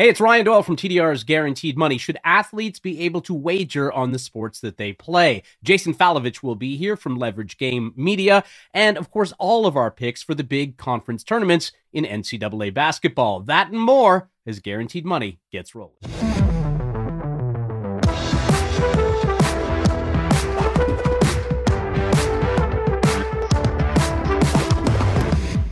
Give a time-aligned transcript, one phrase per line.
[0.00, 1.98] Hey, it's Ryan Doyle from TDR's Guaranteed Money.
[1.98, 5.42] Should athletes be able to wager on the sports that they play?
[5.62, 8.42] Jason Falovitch will be here from Leverage Game Media.
[8.72, 13.40] And of course, all of our picks for the big conference tournaments in NCAA basketball.
[13.40, 16.29] That and more as Guaranteed Money gets rolling.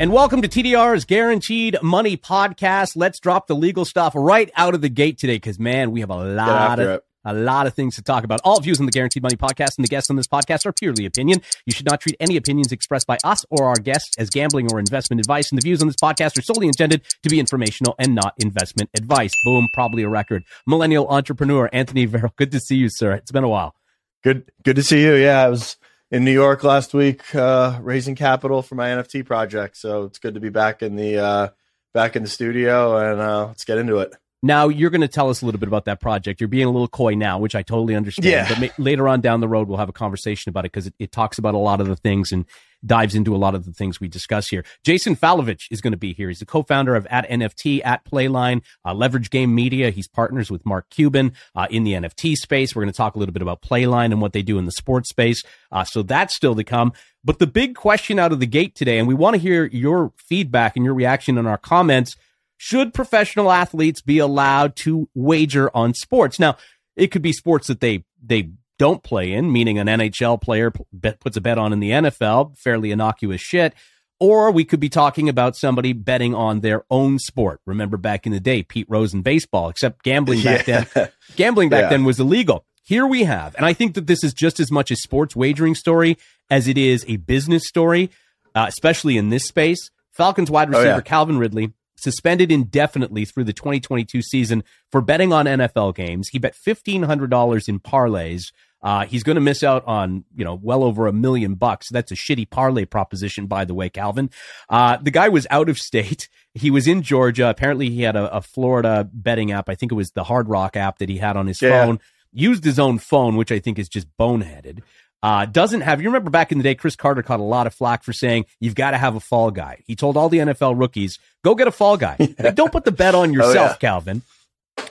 [0.01, 2.93] And welcome to TDR's Guaranteed Money Podcast.
[2.95, 6.11] Let's drop the legal stuff right out of the gate today because, man, we have
[6.11, 6.89] a lot of.
[6.89, 7.05] it.
[7.25, 8.41] A lot of things to talk about.
[8.43, 11.05] All views on the Guaranteed Money podcast and the guests on this podcast are purely
[11.05, 11.43] opinion.
[11.67, 14.79] You should not treat any opinions expressed by us or our guests as gambling or
[14.79, 15.51] investment advice.
[15.51, 18.89] And the views on this podcast are solely intended to be informational and not investment
[18.97, 19.33] advice.
[19.45, 20.45] Boom, probably a record.
[20.67, 22.35] Millennial entrepreneur Anthony Varrell.
[22.37, 23.13] Good to see you, sir.
[23.13, 23.75] It's been a while.
[24.23, 25.15] Good, good to see you.
[25.15, 25.77] Yeah, I was
[26.11, 30.35] in New York last week uh, raising capital for my NFT project, so it's good
[30.35, 31.49] to be back in the uh,
[31.95, 34.15] back in the studio and uh, let's get into it.
[34.43, 36.41] Now you're going to tell us a little bit about that project.
[36.41, 38.27] You're being a little coy now, which I totally understand.
[38.27, 38.49] Yeah.
[38.49, 40.95] But ma- later on down the road, we'll have a conversation about it because it,
[40.99, 42.45] it talks about a lot of the things and
[42.85, 44.65] dives into a lot of the things we discuss here.
[44.85, 46.29] Jason Falovitch is going to be here.
[46.29, 49.91] He's the co-founder of at NFT at Playline, uh, Leverage Game Media.
[49.91, 52.75] He's partners with Mark Cuban uh, in the NFT space.
[52.75, 54.73] We're going to talk a little bit about Playline and what they do in the
[54.73, 55.43] sports space.
[55.73, 56.93] Uh, so that's still to come.
[57.25, 60.13] But the big question out of the gate today, and we want to hear your
[60.17, 62.17] feedback and your reaction in our comments
[62.59, 66.39] should professional athletes be allowed to wager on sports?
[66.39, 66.57] Now,
[66.97, 71.21] it could be sports that they they don't play in, meaning an NHL player bet,
[71.21, 73.75] puts a bet on in the NFL, fairly innocuous shit.
[74.21, 77.61] Or we could be talking about somebody betting on their own sport.
[77.67, 80.85] Remember back in the day, Pete Rose in baseball, except gambling back Yeah.
[80.95, 81.89] then, gambling back Yeah.
[81.91, 82.65] then was illegal.
[82.83, 85.75] Here we have, and I think that this is just as much a sports wagering
[85.75, 86.17] story
[86.51, 88.11] as it is a business story,
[88.55, 89.91] uh, especially in this space.
[90.11, 91.01] Falcons wide Oh, receiver yeah.
[91.03, 96.29] Calvin Ridley suspended indefinitely through the 2022 season for betting on NFL games.
[96.29, 98.53] He bet $1,500 in parlays.
[98.83, 101.89] Uh, he's going to miss out on, you know, well over a million bucks.
[101.91, 104.31] That's a shitty parlay proposition, by the way, Calvin.
[104.69, 106.29] Uh, the guy was out of state.
[106.55, 107.49] He was in Georgia.
[107.51, 109.69] Apparently, he had a, a Florida betting app.
[109.69, 111.85] I think it was the Hard Rock app that he had on his Yeah.
[111.87, 112.01] phone.
[112.33, 114.81] Used his own phone, which I think is just boneheaded.
[115.23, 117.75] Uh, doesn't have, you remember back in the day, Cris Carter caught a lot of
[117.75, 119.83] flack for saying, you've got to have a fall guy.
[119.87, 122.17] He told all the NFL rookies, go get a fall guy.
[122.39, 123.77] Like, don't put the bet on yourself, yeah.
[123.77, 124.23] Calvin.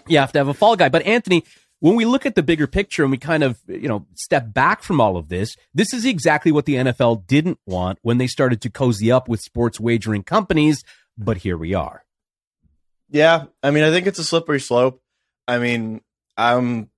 [0.07, 0.87] You have to have a fall guy.
[0.87, 1.43] But Anthony,
[1.79, 4.81] when we look at the bigger picture and we kind of, you know, step back
[4.81, 8.61] from all of this, this is exactly what the NFL didn't want when they started
[8.61, 10.83] to cozy up with sports wagering companies.
[11.17, 12.03] But here we are.
[13.09, 15.01] Yeah, I mean, I think it's a slippery slope.
[15.47, 16.01] I mean,
[16.35, 16.89] I'm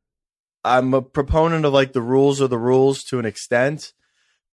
[0.63, 3.93] I'm a proponent of like the rules are the rules to an extent,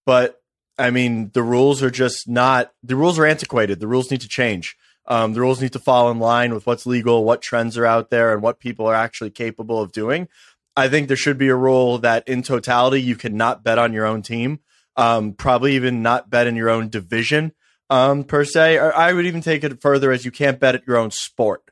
[0.05, 0.43] but
[0.79, 3.81] I mean, the rules are just not the rules are antiquated.
[3.81, 4.77] The rules need to change.
[5.09, 8.11] Um, the rules need to fall in line with what's legal, what trends are out
[8.11, 10.29] there, and what people are actually capable of doing.
[10.77, 14.05] I think there should be a rule that in totality you cannot bet on your
[14.05, 14.61] own team.
[14.97, 17.53] Um, probably even not bet in your own division
[17.91, 18.79] um, per se.
[18.79, 21.71] Or I would even take it further as you can't bet at your own sport.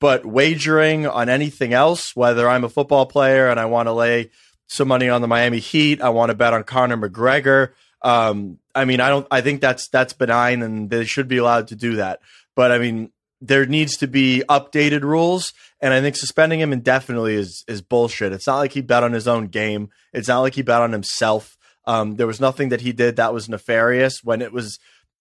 [0.00, 4.30] But wagering on anything else, whether I'm a football player and I want to lay
[4.66, 7.70] some money on the Miami Heat, I want to bet on Conor McGregor.
[8.02, 9.26] Um, I mean, I don't.
[9.30, 12.20] I think that's that's benign, and they should be allowed to do that.
[12.54, 17.34] But I mean, there needs to be updated rules, and I think suspending him indefinitely
[17.34, 18.32] is is bullshit.
[18.32, 19.90] It's not like he bet on his own game.
[20.12, 21.56] It's not like he bet on himself.
[21.84, 24.78] Um, there was nothing that he did that was nefarious when it was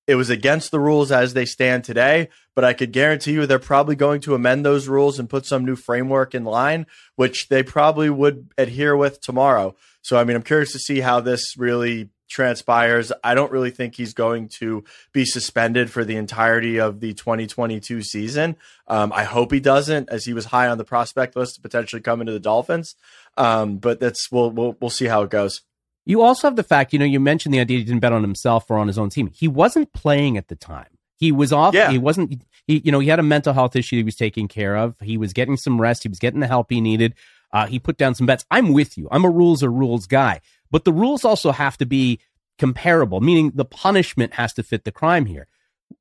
[0.07, 2.29] it was against the rules as they stand today.
[2.53, 5.65] But I could guarantee you they're probably going to amend those rules and put some
[5.65, 9.75] new framework in line, which they probably would adhere with tomorrow.
[10.03, 13.11] So I mean, I'm curious to see how this really transpires.
[13.23, 18.01] I don't really think he's going to be suspended for the entirety of the 2022
[18.01, 18.55] season.
[18.87, 22.01] Um, I hope he doesn't, as he was high on the prospect list to potentially
[22.01, 22.95] come into the Dolphins.
[23.37, 25.61] Um, but that's we'll, we'll we'll see how it goes.
[26.05, 28.23] You also have the fact, you know, you mentioned the idea he didn't bet on
[28.23, 29.27] himself or on his own team.
[29.33, 30.97] He wasn't playing at the time.
[31.17, 31.75] He was off.
[31.75, 31.91] Yeah.
[31.91, 34.75] He wasn't, he, you know, he had a mental health issue he was taking care
[34.75, 34.95] of.
[35.01, 36.01] He was getting some rest.
[36.01, 37.13] He was getting the help he needed.
[37.53, 38.45] Uh, he put down some bets.
[38.49, 39.07] I'm with you.
[39.11, 40.41] I'm a rules are rules guy.
[40.71, 42.19] But the rules also have to be
[42.57, 45.47] comparable, meaning the punishment has to fit the crime here.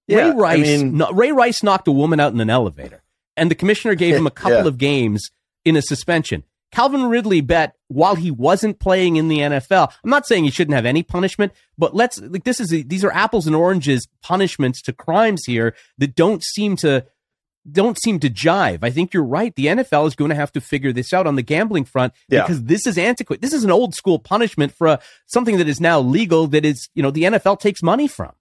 [0.06, 3.02] Yeah, Ray I Rice, mean- no, Ray Rice knocked a woman out in an elevator,
[3.36, 4.66] and the commissioner gave him a couple Yeah.
[4.66, 5.30] of games
[5.64, 6.44] in a suspension.
[6.72, 9.92] Calvin Ridley bet while he wasn't playing in the NFL.
[10.04, 13.10] I'm not saying he shouldn't have any punishment, but let's like this is these are
[13.12, 17.04] apples and oranges punishments to crimes here that don't seem to
[17.72, 18.80] don't seem to jive.
[18.82, 19.54] I think you're right.
[19.54, 22.42] The NFL is going to have to figure this out on the gambling front Yeah.
[22.42, 23.42] because this is antiquated.
[23.42, 26.88] This is an old school punishment for a, something that is now legal that is,
[26.94, 28.32] you know, the NFL takes money from.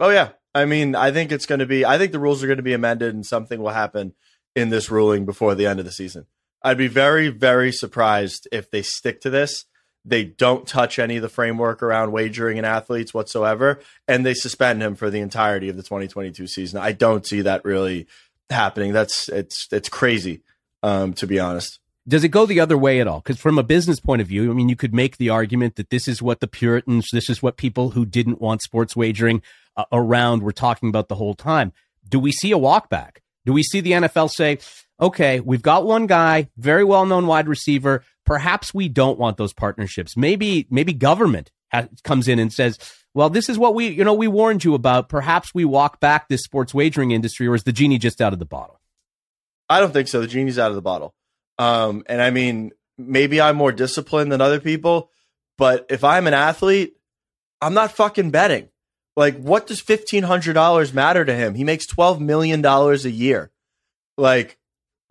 [0.00, 0.30] Oh yeah.
[0.54, 1.84] I mean, I think it's going to be.
[1.84, 4.12] I think the rules are going to be amended, and something will happen
[4.54, 6.26] in this ruling before the end of the season.
[6.62, 9.64] I'd be very, very surprised if they stick to this.
[10.04, 14.82] They don't touch any of the framework around wagering and athletes whatsoever, and they suspend
[14.82, 16.80] him for the entirety of the 2022 season.
[16.80, 18.06] I don't see that really
[18.50, 18.92] happening.
[18.92, 20.42] That's it's it's crazy,
[20.82, 21.78] um, to be honest.
[22.06, 23.20] Does it go the other way at all?
[23.20, 25.88] Because from a business point of view, I mean, you could make the argument that
[25.88, 29.40] this is what the Puritans, this is what people who didn't want sports wagering
[29.74, 31.72] uh, around were talking about the whole time.
[32.06, 33.18] Do we see a walkback?
[33.46, 34.58] Do we see the NFL say,
[35.00, 38.04] okay, we've got one guy, very well known wide receiver.
[38.24, 40.16] Perhaps we don't want those partnerships.
[40.16, 42.78] Maybe, maybe government has, comes in and says,
[43.14, 45.08] well, this is what we, you know, we warned you about.
[45.08, 48.38] Perhaps we walk back this sports wagering industry, or is the genie just out of
[48.38, 48.80] the bottle?
[49.68, 50.20] I don't think so.
[50.20, 51.14] The genie's out of the bottle.
[51.58, 55.10] Um, and I mean, maybe I'm more disciplined than other people,
[55.56, 56.96] but if I'm an athlete,
[57.60, 58.68] I'm not fucking betting.
[59.16, 61.54] Like, what does fifteen hundred dollars matter to him?
[61.54, 63.52] He makes twelve million dollars a year.
[64.18, 64.58] Like,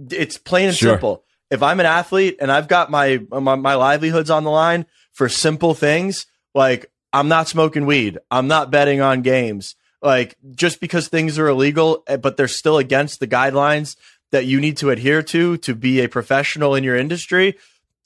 [0.10, 0.92] it's plain and sure.
[0.92, 1.24] simple.
[1.54, 5.30] If I'm an athlete and I've got my, my my livelihoods on the line for
[5.30, 9.76] simple things, like I'm not smoking weed, I'm not betting on games.
[10.02, 13.96] Like, just because things are illegal, eh, but they're still against the guidelines
[14.32, 17.56] that you need to adhere to to be a professional in your industry,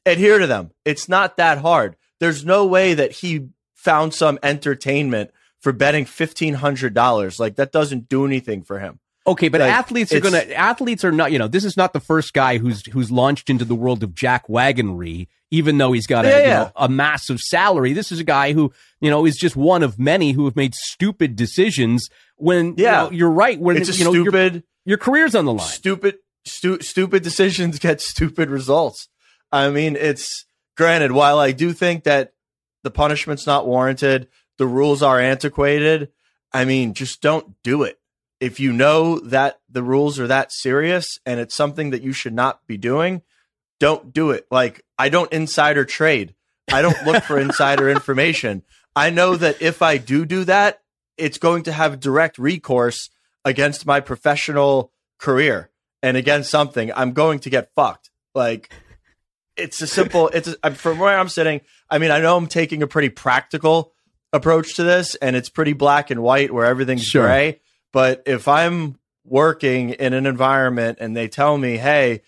[0.05, 0.71] adhere to them.
[0.83, 1.95] It's not that hard.
[2.19, 8.25] There's no way that he found some entertainment for betting $1500 like that doesn't do
[8.25, 11.65] anything for him okay but like, athletes are gonna athletes are not you know this
[11.65, 15.77] is not the first guy who's who's launched into the world of jack wagonry even
[15.77, 16.59] though he's got a, yeah, yeah.
[16.63, 18.71] Know, a massive salary this is a guy who
[19.01, 23.25] you know is just one of many who have made stupid decisions when yeah you
[23.25, 25.67] are right when it's you know, stupid your career's on the line.
[25.67, 29.09] Stupid, stu- stupid decisions get stupid results.
[29.51, 30.45] I mean, it's
[30.77, 31.11] granted.
[31.11, 32.31] While I do think that
[32.83, 36.09] the punishment's not warranted, the rules are antiquated.
[36.53, 37.99] I mean, just don't do it.
[38.39, 42.33] If you know that the rules are that serious and it's something that you should
[42.33, 43.23] not be doing,
[43.79, 44.45] don't do it.
[44.51, 46.35] Like I don't insider trade.
[46.71, 48.63] I don't look for insider information.
[48.95, 50.81] I know that if I do do that,
[51.17, 53.09] it's going to have direct recourse
[53.43, 55.71] against my professional career
[56.03, 58.11] and against something, I'm going to get fucked.
[58.35, 58.71] Like
[59.55, 60.29] it's a simple.
[60.29, 61.61] It's a, from where I'm sitting.
[61.89, 63.93] I mean, I know I'm taking a pretty practical
[64.31, 67.25] approach to this, and it's pretty black and white where everything's sure.
[67.25, 67.61] gray.
[67.93, 72.21] But if I'm working in an environment and they tell me, "Hey,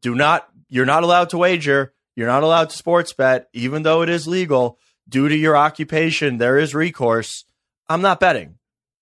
[0.00, 4.02] do not, you're not allowed to wager, you're not allowed to sports bet, even though
[4.02, 4.78] it is legal
[5.08, 7.44] due to your occupation, there is recourse."
[7.88, 8.58] I'm not betting.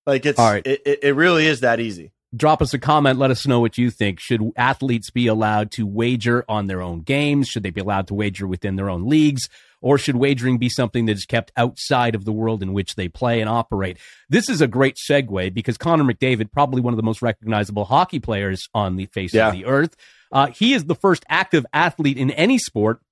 [0.06, 0.66] Like it's All right.
[0.66, 2.12] it, it really is that easy.
[2.36, 3.18] Drop us a comment.
[3.18, 4.18] Let us know what you think.
[4.18, 7.48] Should athletes be allowed to wager on their own games?
[7.48, 9.48] Should they be allowed to wager within their own leagues?
[9.84, 13.06] Or should wagering be something that is kept outside of the world in which they
[13.06, 13.98] play and operate?
[14.30, 18.18] This is a great segue because Connor McDavid, probably one of the most recognizable hockey
[18.18, 19.48] players on the face yeah.
[19.48, 19.94] of the earth,
[20.32, 23.02] uh, he is the first active athlete in any sport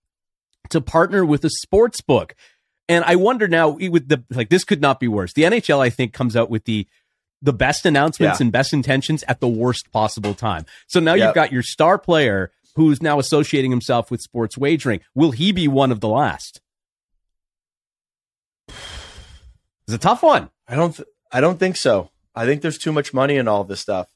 [0.71, 2.35] to partner with a sports book.
[2.89, 5.35] And I wonder now with the like this could not be worse.
[5.35, 6.87] The NHL I think comes out with the
[7.43, 8.45] the best announcements yeah.
[8.45, 10.65] and best intentions at the worst possible time.
[10.87, 11.27] So now yep.
[11.27, 15.01] you've got your star player who's now associating himself with sports wagering.
[15.15, 16.61] Will he be one of the last?
[18.69, 20.51] It's a tough one.
[20.69, 22.11] I don't th- I don't think so.
[22.35, 24.09] I think there's too much money in all this stuff.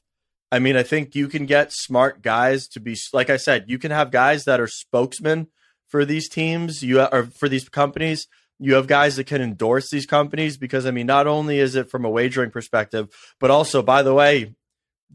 [0.51, 3.77] I mean, I think you can get smart guys to be like I said, you
[3.77, 5.47] can have guys that are spokesmen
[5.87, 8.27] for these teams, you are for these companies
[8.59, 11.89] you have guys that can endorse these companies because I mean, not only is it
[11.89, 13.09] from a wagering perspective,
[13.39, 14.55] but also, by the way,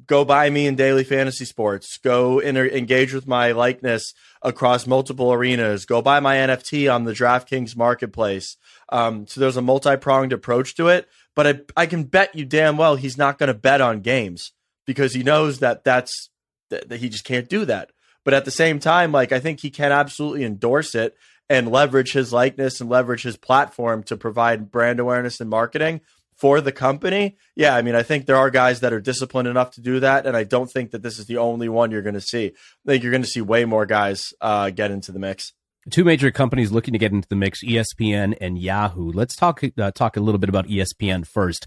[0.07, 1.99] go buy me in daily fantasy sports.
[1.99, 5.85] Go inter- engage with my likeness across multiple arenas.
[5.85, 8.57] Go buy my NFT on the DraftKings marketplace.
[8.89, 11.09] Um, so there's a multi pronged approach to it.
[11.35, 14.53] But I, I can bet you damn well he's not going to bet on games
[14.87, 16.31] because he knows that that's
[16.71, 17.91] that, that he just can't do that.
[18.25, 21.17] But at the same time, like I think he can absolutely endorse it
[21.49, 26.01] and leverage his likeness and leverage his platform to provide brand awareness and marketing
[26.37, 27.37] for the company.
[27.55, 30.27] Yeah, I mean, I think there are guys that are disciplined enough to do that,
[30.27, 32.47] and I don't think that this is the only one you're going to see.
[32.47, 35.53] I think you're going to see way more guys uh, get into the mix.
[35.91, 39.13] Two major companies looking to get into the mix: ESPN and Yahoo.
[39.13, 41.67] Let's talk uh, talk a little bit about ESPN first.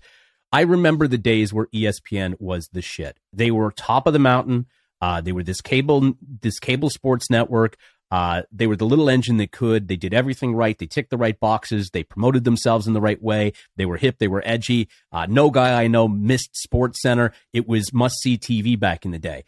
[0.51, 3.19] I remember the days where ESPN was the shit.
[3.33, 4.67] They were top of the mountain.
[5.01, 7.75] Uh, they were this cable this cable sports network.
[8.11, 9.87] Uh, they were the little engine that could.
[9.87, 10.77] They did everything right.
[10.77, 11.89] They ticked the right boxes.
[11.89, 13.53] They promoted themselves in the right way.
[13.77, 14.17] They were hip.
[14.19, 14.87] They were edgy.
[15.11, 17.33] Uh, no guy I know missed Sports Center.
[17.53, 19.43] It was must see TV back in the day.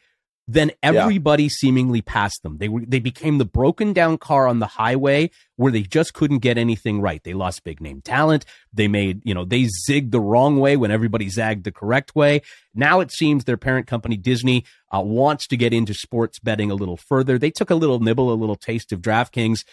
[0.47, 1.49] Then everybody yeah.
[1.51, 2.57] seemingly passed them.
[2.57, 6.39] They were they became the broken down car on the highway where they just couldn't
[6.39, 7.21] get anything right.
[7.23, 8.45] They lost big name talent.
[8.73, 12.41] They made, you know, they zigged the wrong way when everybody zagged the correct way.
[12.73, 14.63] Now it seems their parent company Disney
[14.95, 17.37] uh, wants to get into sports betting a little further.
[17.37, 19.65] They took a little nibble, a little taste of DraftKings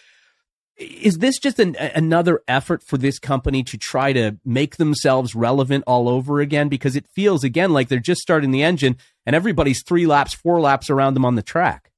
[0.77, 5.83] is this just an, another effort for this company to try to make themselves relevant
[5.87, 6.67] all over again?
[6.67, 10.59] Because it feels again like they're just starting the engine and everybody's three laps, four
[10.59, 11.91] laps around them on the track.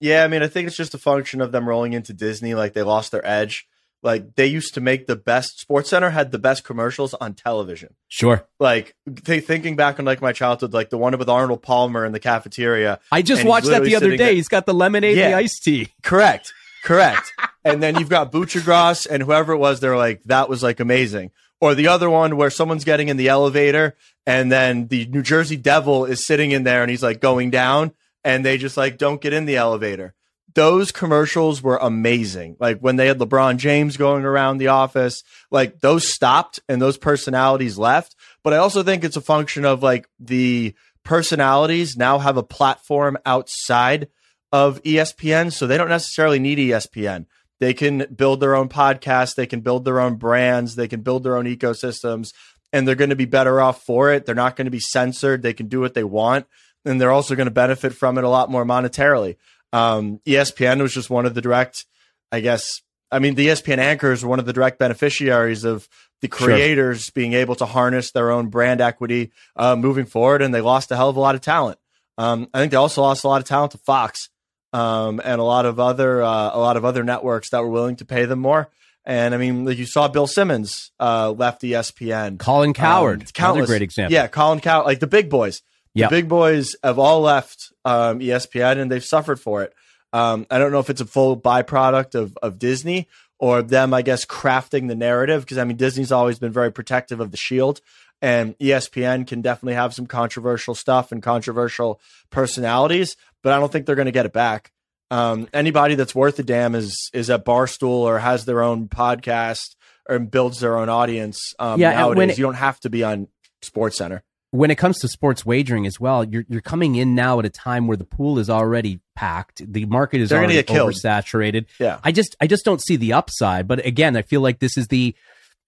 [0.00, 2.54] Yeah, I mean, I think it's just a function of them rolling into Disney.
[2.54, 3.66] Like they lost their edge.
[4.00, 5.58] Like they used to make the best.
[5.58, 7.96] Sports Center had the best commercials on television.
[8.06, 8.46] Sure.
[8.60, 12.12] Like th- thinking back on like my childhood, like the one with Arnold Palmer in
[12.12, 13.00] the cafeteria.
[13.10, 14.16] I just watched that the other day.
[14.16, 14.32] There.
[14.34, 15.88] He's got the lemonade, yeah, the iced tea.
[16.04, 16.52] Correct.
[16.82, 17.32] Correct.
[17.64, 21.30] and then you've got Buccigross and whoever it was, they're like, that was like amazing.
[21.60, 25.56] Or the other one where someone's getting in the elevator and then the New Jersey
[25.56, 27.92] Devil is sitting in there and he's like going down
[28.22, 30.14] and they just like don't get in the elevator.
[30.54, 32.56] Those commercials were amazing.
[32.58, 36.96] Like when they had LeBron James going around the office, like those stopped and those
[36.96, 38.14] personalities left.
[38.42, 43.18] But I also think it's a function of like the personalities now have a platform
[43.26, 44.08] outside
[44.52, 47.26] of ESPN, so they don't necessarily need ESPN.
[47.60, 51.24] They can build their own podcasts, they can build their own brands, they can build
[51.24, 52.32] their own ecosystems,
[52.72, 54.26] and they're going to be better off for it.
[54.26, 55.42] They're not going to be censored.
[55.42, 56.46] They can do what they want,
[56.84, 59.36] and they're also going to benefit from it a lot more monetarily.
[59.72, 61.86] Um, ESPN was just one of the direct,
[62.30, 62.82] I guess.
[63.10, 65.88] I mean, the ESPN anchors were one of the direct beneficiaries of
[66.20, 67.12] the creators sure.
[67.14, 70.96] being able to harness their own brand equity uh, moving forward, and they lost a
[70.96, 71.78] hell of a lot of talent.
[72.18, 74.28] Um, I think they also lost a lot of talent to Fox
[74.72, 77.96] um, and a lot of other uh, a lot of other networks that were willing
[77.96, 78.68] to pay them more.
[79.04, 82.38] And I mean, like you saw Bill Simmons uh, left ESPN.
[82.38, 84.12] Colin Cowherd, um, countless, great example.
[84.12, 85.62] Yeah, Colin Cowherd, like the big boys.
[85.94, 86.10] Yep.
[86.10, 89.72] The big boys have all left um, ESPN and they've suffered for it.
[90.12, 93.08] Um, I don't know if it's a full byproduct of of Disney
[93.38, 97.20] or them, I guess, crafting the narrative because I mean Disney's always been very protective
[97.20, 97.80] of the Shield,
[98.20, 103.86] and ESPN can definitely have some controversial stuff and controversial personalities but I don't think
[103.86, 104.72] they're going to get it back.
[105.10, 109.74] Um, anybody that's worth a damn is is at Barstool or has their own podcast
[110.08, 111.54] or builds their own audience.
[111.58, 113.28] Um, yeah, nowadays it, you don't have to be on
[113.62, 114.22] Sports Center.
[114.50, 117.50] When it comes to sports wagering as well, you're you're coming in now at a
[117.50, 119.62] time where the pool is already packed.
[119.70, 121.66] The market is they're already oversaturated.
[121.78, 123.66] Yeah, I just I just don't see the upside.
[123.66, 125.14] But again, I feel like this is the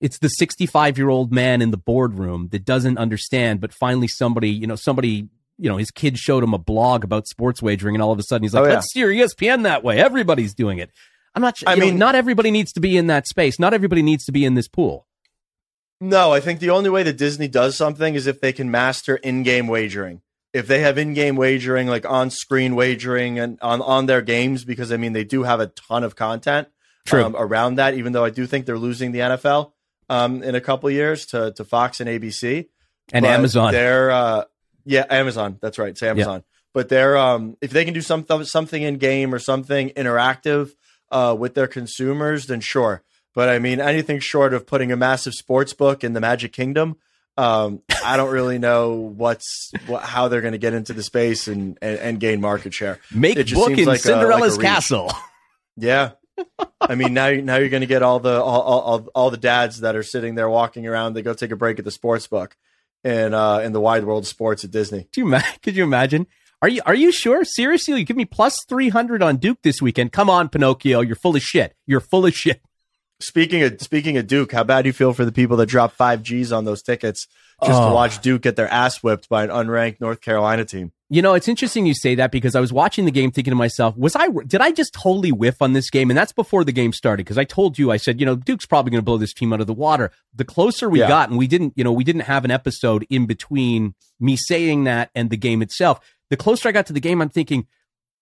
[0.00, 4.50] it's the 65 year old man in the boardroom that doesn't understand, but finally somebody,
[4.50, 5.28] you know, somebody
[5.60, 8.22] you know, his kid showed him a blog about sports wagering, and all of a
[8.22, 8.74] sudden he's like, oh, yeah.
[8.74, 10.90] "Let's steer ESPN that way." Everybody's doing it.
[11.34, 11.62] I'm not.
[11.66, 13.58] I mean, know, not everybody needs to be in that space.
[13.58, 15.06] Not everybody needs to be in this pool.
[16.00, 19.16] No, I think the only way that Disney does something is if they can master
[19.16, 20.22] in-game wagering.
[20.54, 24.96] If they have in-game wagering, like on-screen wagering, and on on their games, because I
[24.96, 26.68] mean they do have a ton of content
[27.12, 27.94] um, around that.
[27.94, 29.72] Even though I do think they're losing the NFL
[30.08, 32.68] um, in a couple years to to Fox and ABC
[33.12, 33.72] and but Amazon.
[33.72, 34.44] They're uh,
[34.90, 35.56] yeah, Amazon.
[35.62, 35.90] That's right.
[35.90, 36.40] It's Amazon.
[36.40, 36.56] Yeah.
[36.74, 40.72] But they're um if they can do something something in game or something interactive
[41.10, 43.02] uh with their consumers, then sure.
[43.32, 46.96] But I mean anything short of putting a massive sports book in the Magic Kingdom,
[47.36, 51.46] um, I don't really know what's what, how they're going to get into the space
[51.46, 52.98] and, and, and gain market share.
[53.14, 55.12] Make book in like Cinderella's a, like castle.
[55.76, 56.12] Yeah,
[56.80, 59.80] I mean now now you're going to get all the all, all, all the dads
[59.80, 61.14] that are sitting there walking around.
[61.14, 62.56] They go take a break at the sports book
[63.04, 65.04] in uh, in the wide world of sports at Disney.
[65.12, 66.26] Could you, could you imagine?
[66.62, 67.44] Are you are you sure?
[67.44, 70.12] Seriously, you give me plus three hundred on Duke this weekend?
[70.12, 71.74] Come on, Pinocchio, you're full of shit.
[71.86, 72.60] You're full of shit.
[73.20, 75.96] Speaking of speaking of Duke, how bad do you feel for the people that dropped
[75.96, 77.26] five G's on those tickets
[77.62, 77.88] just oh.
[77.88, 80.92] to watch Duke get their ass whipped by an unranked North Carolina team?
[81.12, 83.56] You know, it's interesting you say that because I was watching the game thinking to
[83.56, 86.08] myself, was I did I just totally whiff on this game?
[86.08, 88.64] And that's before the game started because I told you I said, you know, Duke's
[88.64, 90.12] probably going to blow this team out of the water.
[90.32, 91.08] The closer we yeah.
[91.08, 94.84] got, and we didn't, you know, we didn't have an episode in between me saying
[94.84, 95.98] that and the game itself.
[96.30, 97.66] The closer I got to the game, I'm thinking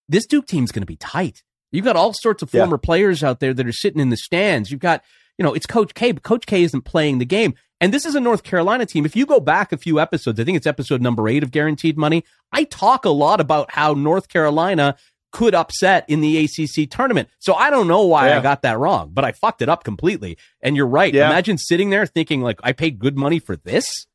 [0.09, 1.42] this Duke team's going to be tight.
[1.71, 2.87] You've got all sorts of former yeah.
[2.87, 4.71] players out there that are sitting in the stands.
[4.71, 5.04] You've got,
[5.37, 7.54] you know, it's Coach K, but Coach K isn't playing the game.
[7.80, 9.06] And this is a North Carolina team.
[9.06, 11.97] If you go back a few episodes, I think it's episode number eight of Guaranteed
[11.97, 14.97] Money, I talk a lot about how North Carolina
[15.30, 17.28] could upset in the ACC tournament.
[17.38, 18.38] So I don't know why yeah.
[18.38, 20.38] I got that wrong, but I fucked it up completely.
[20.61, 21.12] And you're right.
[21.12, 21.28] Yeah.
[21.28, 24.06] Imagine sitting there thinking like I paid good money for this.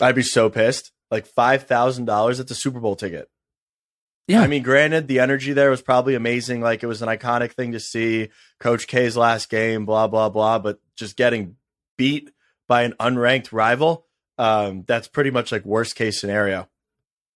[0.00, 0.92] I'd be so pissed.
[1.10, 2.40] Like five thousand dollars.
[2.40, 3.28] It's a Super Bowl ticket.
[4.28, 4.42] Yeah.
[4.42, 6.60] I mean, granted, the energy there was probably amazing.
[6.60, 8.30] Like it was an iconic thing to see
[8.60, 10.60] Coach K's last game, blah, blah, blah.
[10.60, 11.56] But just getting
[11.98, 12.30] beat
[12.70, 14.06] by an unranked rival,
[14.38, 16.68] um, that's pretty much like worst case scenario.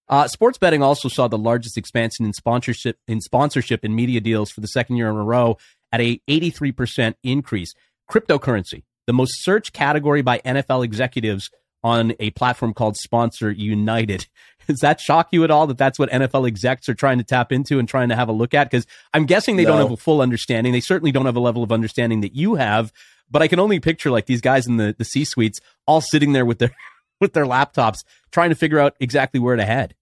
[0.09, 4.53] Uh, sports betting also saw the largest expansion in sponsorship in sponsorship and media deals
[4.53, 5.59] for the second year in a row
[5.91, 7.75] at a 83% increase.
[8.09, 11.51] Cryptocurrency, the most searched category by NFL executives
[11.83, 14.29] on a platform called Sponsor United.
[14.69, 17.51] Does that shock you at all that that's what NFL execs are trying to tap
[17.51, 18.71] into and trying to have a look at?
[18.71, 19.73] Because I'm guessing they no.
[19.73, 20.73] don't have a full understanding.
[20.73, 22.93] They certainly don't have a level of understanding that you have.
[23.31, 26.33] But I can only picture like these guys in the, the C suites all sitting
[26.33, 26.75] there with their
[27.21, 29.95] with their laptops trying to figure out exactly where to head.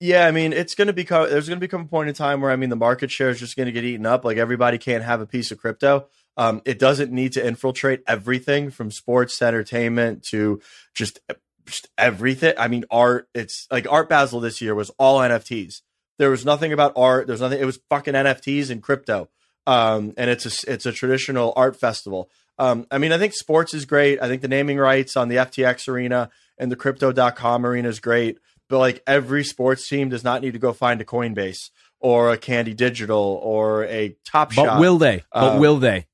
[0.00, 2.40] Yeah, I mean, it's going to become there's going to become a point in time
[2.40, 4.24] where I mean the market share is just going to get eaten up.
[4.24, 6.06] Like everybody can't have a piece of crypto.
[6.36, 10.60] Um, it doesn't need to infiltrate everything from sports to entertainment to
[10.94, 11.18] just
[11.66, 12.54] just everything.
[12.56, 13.28] I mean, art.
[13.34, 15.82] It's like Art Basel this year was all NFTs.
[16.18, 17.26] There was nothing about art.
[17.26, 17.60] There's nothing.
[17.60, 19.28] It was fucking NFTs and crypto.
[19.68, 22.30] Um, and it's a it's a traditional art festival.
[22.58, 24.20] Um, I mean, I think sports is great.
[24.20, 28.38] I think the naming rights on the FTX arena and the crypto.com arena is great
[28.68, 31.70] but like every sports team does not need to go find a Coinbase
[32.00, 34.66] or a Candy Digital or a Top Shot.
[34.66, 35.24] But will they?
[35.32, 36.06] But um, will they?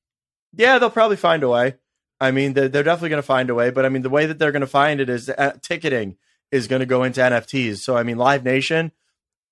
[0.53, 1.75] Yeah, they'll probably find a way.
[2.19, 3.69] I mean, they're, they're definitely going to find a way.
[3.71, 6.15] But I mean, the way that they're going to find it is uh, ticketing
[6.51, 7.79] is going to go into NFTs.
[7.79, 8.91] So I mean, Live Nation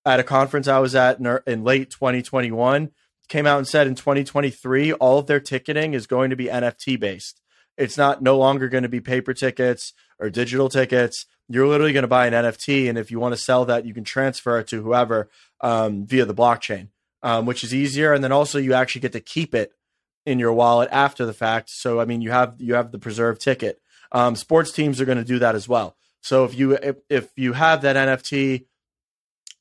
[0.06, 2.92] at a conference I was at in, in late 2021
[3.28, 7.00] came out and said in 2023 all of their ticketing is going to be NFT
[7.00, 7.42] based.
[7.78, 12.04] It's not no longer going to be paper tickets or digital tickets you're literally going
[12.04, 14.68] to buy an NFT, and if you want to sell that, you can transfer it
[14.68, 15.30] to whoever
[15.62, 16.90] um, via the blockchain,
[17.22, 18.14] um, which is easier.
[18.14, 19.72] And then also you actually get to keep it
[20.26, 21.70] in your wallet after the fact.
[21.70, 23.82] So I mean, you have you have the preserved ticket.
[24.12, 25.96] Um, sports teams are going to do that as well.
[26.22, 28.66] So if you if, if you have that NFT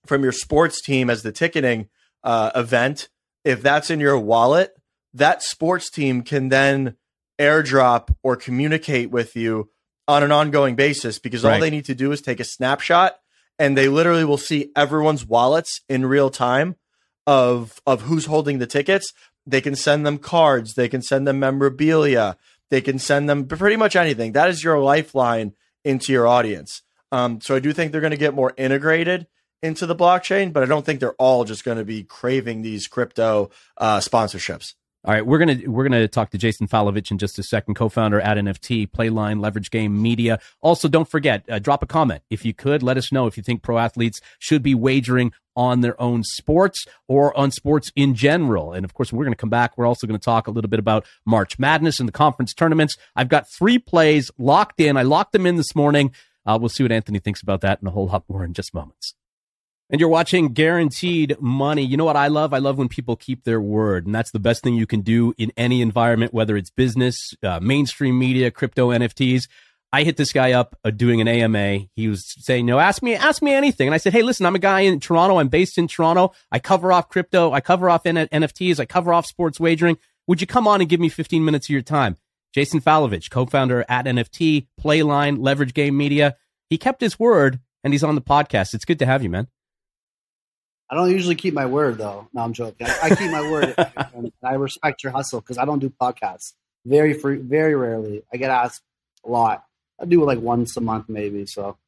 [0.06, 1.88] from your sports team as the ticketing
[2.22, 3.08] uh, event,
[3.44, 4.74] if that's in your wallet,
[5.14, 6.96] that sports team can then
[7.38, 9.70] airdrop or communicate with you
[10.08, 11.54] on an ongoing basis because right.
[11.54, 13.16] all they need to do is take a snapshot
[13.58, 16.76] and they literally will see everyone's wallets in real time
[17.26, 19.12] of of who's holding the tickets.
[19.46, 22.36] They can send them cards, they can send them memorabilia,
[22.70, 24.32] they can send them pretty much anything.
[24.32, 25.52] That is your lifeline
[25.84, 26.82] into your audience.
[27.10, 29.26] Um, so I do think they're going to get more integrated
[29.62, 32.86] into the blockchain, but I don't think they're all just going to be craving these
[32.86, 34.74] crypto uh, sponsorships.
[35.04, 38.20] All right, we're gonna we're gonna talk to Jason Falovitch in just a second, co-founder
[38.20, 40.38] at NFT, Playline, Leverage Game Media.
[40.60, 42.84] Also, don't forget, uh, drop a comment if you could.
[42.84, 46.86] Let us know if you think pro athletes should be wagering on their own sports
[47.08, 48.72] or on sports in general.
[48.72, 49.76] And of course, we're going to come back.
[49.76, 52.96] We're also going to talk a little bit about March Madness and the conference tournaments.
[53.16, 54.96] I've got three plays locked in.
[54.96, 56.14] I locked them in this morning.
[56.46, 58.72] Uh, we'll see what Anthony thinks about that and a whole lot more in just
[58.72, 59.14] moments.
[59.92, 61.82] And you're watching Guaranteed Money.
[61.84, 62.54] You know what I love?
[62.54, 64.06] I love when people keep their word.
[64.06, 67.60] And that's the best thing you can do in any environment, whether it's business, uh,
[67.60, 69.48] mainstream media, crypto, NFTs.
[69.92, 71.80] I hit this guy up uh, doing an AMA.
[71.94, 74.54] He was saying, "No, ask me, ask me anything." And I said, "Hey, listen, I'm
[74.54, 75.36] a guy in Toronto.
[75.36, 76.32] I'm based in Toronto.
[76.50, 77.52] I cover off crypto.
[77.52, 78.80] I cover off N- NFTs.
[78.80, 79.98] I cover off sports wagering.
[80.26, 82.16] Would you come on and give me 15 minutes of your time?"
[82.54, 86.36] Jason Falovitch, co-founder at NFT, Playline, Leverage Game Media.
[86.70, 88.72] He kept his word, and he's on the podcast.
[88.72, 89.48] It's good to have you, man.
[90.92, 92.28] I don't usually keep my word though.
[92.34, 92.86] No, I'm joking.
[92.86, 93.74] I, I keep my word,
[94.14, 96.52] and I respect your hustle because I don't do podcasts
[96.84, 98.24] very free, very rarely.
[98.30, 98.82] I get asked
[99.24, 99.64] a lot.
[99.98, 101.46] I do it like once a month maybe.
[101.46, 101.78] So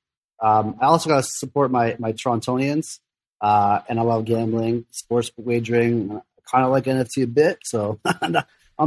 [0.43, 3.01] um, I also got to support my my Torontonians,
[3.43, 6.23] uh, and I love gambling, sports wagering.
[6.51, 7.59] Kind of like NFT a bit.
[7.65, 8.33] So I'm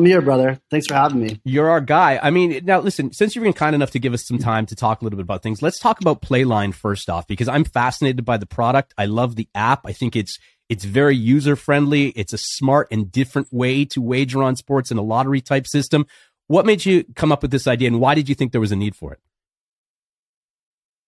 [0.05, 0.59] here, brother.
[0.69, 1.41] Thanks for having me.
[1.45, 2.19] You're our guy.
[2.21, 4.75] I mean, now listen, since you've been kind enough to give us some time to
[4.75, 8.25] talk a little bit about things, let's talk about Playline first off, because I'm fascinated
[8.25, 8.93] by the product.
[8.97, 9.81] I love the app.
[9.85, 10.37] I think it's
[10.69, 12.09] it's very user friendly.
[12.09, 16.05] It's a smart and different way to wager on sports in a lottery type system.
[16.47, 18.71] What made you come up with this idea, and why did you think there was
[18.71, 19.19] a need for it?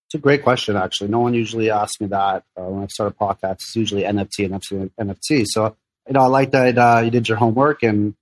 [0.06, 1.10] It's a great question, actually.
[1.10, 3.52] No one usually asks me that uh, when I start a podcast.
[3.52, 5.46] It's usually NFT and NFT.
[5.46, 5.76] So,
[6.08, 8.14] you know, I like that uh, you did your homework and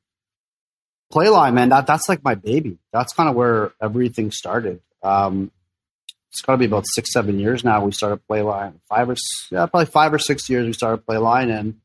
[1.12, 2.79] Playline, man, that that's like my baby.
[2.92, 4.81] That's kind of where everything started.
[5.03, 5.51] Um,
[6.31, 7.85] it's got to be about six, seven years now.
[7.85, 8.75] We started Playline.
[8.88, 9.16] Five or
[9.51, 11.81] yeah, probably five or six years we started Playline, and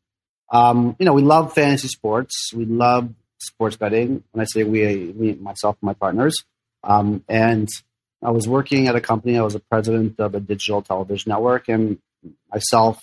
[0.52, 2.52] um, you know we love fantasy sports.
[2.54, 4.24] We love sports betting.
[4.32, 6.44] When I say we, me, myself, and my partners,
[6.84, 7.70] um, and
[8.22, 9.38] I was working at a company.
[9.38, 12.00] I was a president of a digital television network, and
[12.52, 13.00] myself,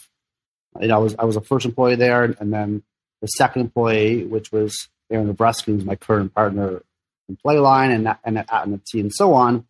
[0.81, 2.83] you know, I was I was a first employee there, and then
[3.23, 6.83] the second employee, which was Aaron Nebreski, who's my current partner
[7.29, 9.65] in Playline and, and at NFT and so on, you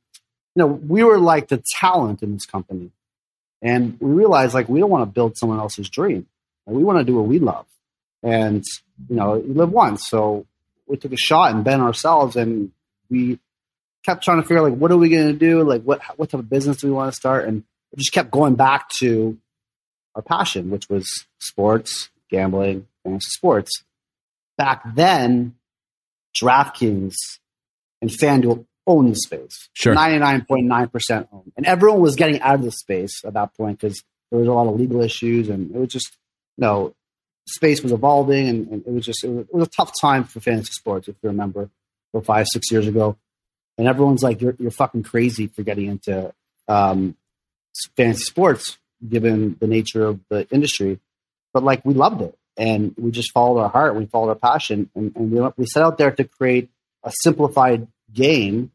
[0.57, 2.90] know, we were like the talent in this company.
[3.62, 6.26] And we realized like we don't want to build someone else's dream.
[6.66, 7.66] Like, we want to do what we love.
[8.22, 8.64] And,
[9.09, 10.09] you know, you live once.
[10.09, 10.46] So
[10.87, 12.72] we took a shot and bent ourselves and
[13.09, 13.38] we
[14.05, 15.62] kept trying to figure out like what are we going to do?
[15.62, 17.46] Like what what type of business do we want to start?
[17.46, 17.64] And
[17.96, 19.38] just kept going back to
[20.14, 23.85] our passion, which was sports, gambling, fantasy sports.
[24.61, 25.55] Back then,
[26.37, 27.14] DraftKings
[28.03, 29.70] and FanDuel owned the space.
[29.73, 29.94] Sure.
[29.94, 31.53] 99.9% owned.
[31.57, 34.53] And everyone was getting out of the space at that point because there was a
[34.53, 36.14] lot of legal issues and it was just,
[36.59, 36.94] you know,
[37.49, 40.25] space was evolving and, and it was just, it was, it was, a tough time
[40.25, 41.70] for fantasy sports, if you remember,
[42.12, 43.16] for five, six years ago.
[43.79, 46.35] And everyone's like, you're, you're fucking crazy for getting into
[46.68, 47.16] um,
[47.96, 48.77] fantasy sports,
[49.09, 51.01] given the nature of the industry.
[51.55, 54.90] But like, we loved it and we just followed our heart, we followed our passion,
[54.94, 56.68] and, and we, we set out there to create
[57.03, 58.70] a simplified game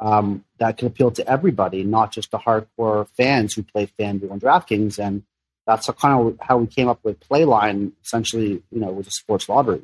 [0.00, 4.40] um, that can appeal to everybody, not just the hardcore fans who play FanDuel and
[4.40, 5.00] DraftKings.
[5.00, 5.24] And
[5.66, 7.90] that's kind of how we came up with Playline.
[8.04, 9.82] Essentially, you know, was a sports lottery,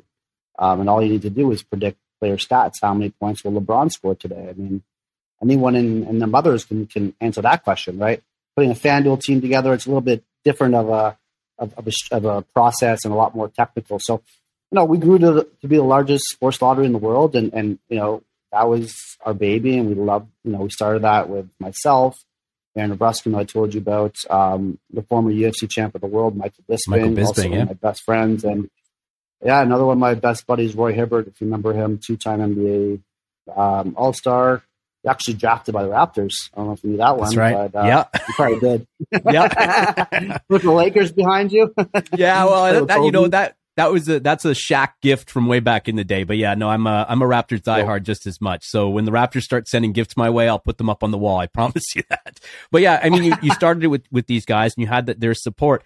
[0.57, 2.75] um, and all you need to do is predict player stats.
[2.81, 4.47] How many points will LeBron score today?
[4.49, 4.81] I mean,
[5.41, 8.23] anyone in, in mothers can can answer that question, right?
[8.55, 11.17] Putting a FanDuel team together, it's a little bit different of a
[11.57, 13.99] of, of, a, of a process and a lot more technical.
[13.99, 14.21] So,
[14.71, 17.53] you know, we grew to, to be the largest sports lottery in the world, and
[17.53, 20.29] and you know that was our baby, and we loved.
[20.43, 22.15] You know, we started that with myself,
[22.75, 26.35] Aaron Nebreski, who I told you about, um, the former UFC champ of the world,
[26.35, 27.63] Michael Bisping, Michael Bisping also yeah.
[27.65, 28.69] my best friends, and
[29.43, 33.01] yeah, another one of my best buddies, Roy Hibbert, if you remember him, two-time NBA
[33.55, 34.63] um, All Star.
[35.07, 36.49] Actually drafted by the Raptors.
[36.53, 37.25] I don't know if you knew that one.
[37.25, 37.71] That's right.
[37.71, 38.87] But, uh, yeah, you probably did.
[39.31, 41.73] yeah, with the Lakers behind you.
[42.15, 42.43] yeah.
[42.45, 45.87] Well, that, you know that that was a that's a Shaq gift from way back
[45.87, 46.23] in the day.
[46.23, 48.65] But yeah, no, I'm a I'm a Raptors diehard just as much.
[48.65, 51.17] So when the Raptors start sending gifts my way, I'll put them up on the
[51.17, 51.37] wall.
[51.37, 52.39] I promise you that.
[52.71, 55.07] But yeah, I mean, you, you started it with with these guys, and you had
[55.07, 55.83] that their support.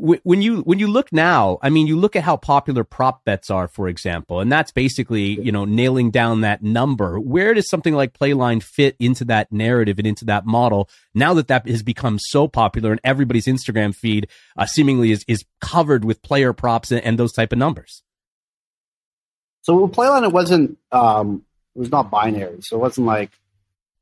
[0.00, 3.50] When you when you look now, I mean, you look at how popular prop bets
[3.50, 7.18] are, for example, and that's basically you know nailing down that number.
[7.18, 10.88] Where does something like Playline fit into that narrative and into that model?
[11.14, 15.44] Now that that has become so popular, and everybody's Instagram feed uh, seemingly is is
[15.60, 18.04] covered with player props and, and those type of numbers.
[19.62, 23.32] So with Playline, it wasn't um, it was not binary, so it wasn't like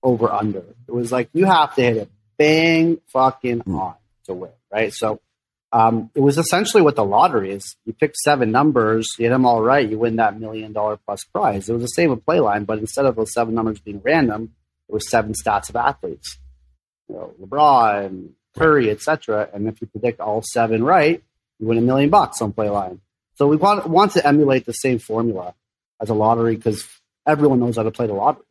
[0.03, 0.63] over under.
[0.87, 4.93] It was like you have to hit it bang fucking on to win, right?
[4.93, 5.21] So
[5.77, 7.77] um, it was essentially what the lottery is.
[7.85, 11.25] You pick seven numbers, you hit them all right, you win that million dollar plus
[11.25, 11.69] prize.
[11.69, 14.55] It was the same with Playline, but instead of those seven numbers being random,
[14.89, 16.39] it was seven stats of athletes,
[17.11, 19.51] you know, LeBron, Curry, etc.
[19.53, 21.23] And if you predict all seven right,
[21.59, 23.01] you win a million bucks on Playline.
[23.35, 25.55] So we want want to emulate the same formula
[26.01, 26.89] as a lottery because
[27.27, 28.47] everyone knows how to play the lottery.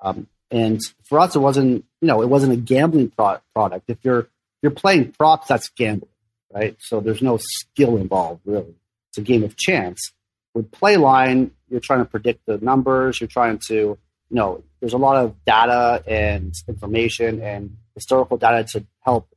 [0.00, 3.90] Um, and for us, it wasn't you know it wasn't a gambling pro- product.
[3.90, 4.26] If you're
[4.62, 6.08] you're playing props, that's gambling
[6.54, 6.76] right?
[6.80, 8.74] So there's no skill involved, really.
[9.10, 10.12] It's a game of chance.
[10.54, 13.20] With Playline, you're trying to predict the numbers.
[13.20, 13.98] You're trying to, you
[14.30, 19.28] know, there's a lot of data and information and historical data to help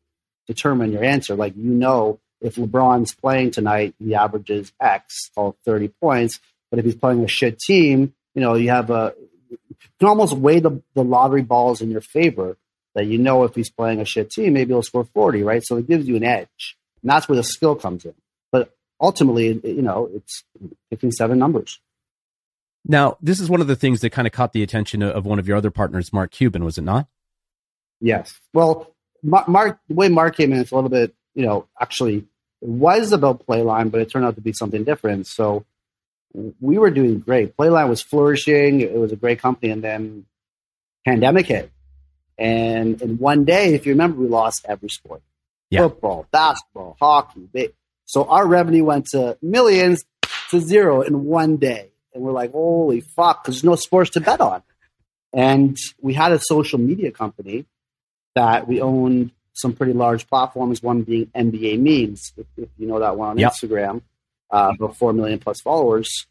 [0.47, 1.35] determine your answer.
[1.35, 6.39] Like, you know, if LeBron's playing tonight, he averages X, called 30 points.
[6.69, 9.13] But if he's playing a shit team, you know, you have a,
[9.49, 9.57] you
[9.99, 12.57] can almost weigh the, the lottery balls in your favor
[12.93, 15.63] that you know if he's playing a shit team, maybe he'll score 40, right?
[15.63, 16.77] So it gives you an edge.
[17.05, 18.15] And that's where the skill comes in.
[18.51, 20.43] But ultimately, you know, it's
[20.89, 21.79] picking seven numbers.
[22.83, 25.37] Now, this is one of the things that kind of caught the attention of one
[25.37, 27.07] of your other partners, Mark Cuban, was it not?
[28.01, 28.39] Yes.
[28.53, 28.91] Well,
[29.21, 32.25] Mark, the way Mark came in, it's a little bit, you know, actually
[32.63, 35.27] it was about Playline, but it turned out to be something different.
[35.27, 35.63] So
[36.59, 37.55] we were doing great.
[37.55, 38.81] Playline was flourishing.
[38.81, 39.71] It was a great company.
[39.71, 40.25] And then
[41.05, 41.71] pandemic hit.
[42.39, 45.21] And in one day, if you remember, we lost every sport
[45.69, 45.81] yeah.
[45.81, 47.49] football, basketball, hockey.
[48.05, 50.05] So our revenue went to millions
[50.51, 51.91] to zero in one day.
[52.13, 54.63] And we're like, holy fuck, because there's no sports to bet on.
[55.33, 57.65] And we had a social media company
[58.35, 62.99] that we owned some pretty large platforms, one being NBA memes, if, if you know
[62.99, 63.53] that one on yep.
[63.53, 64.01] Instagram,
[64.51, 66.27] uh, about 4 million plus followers.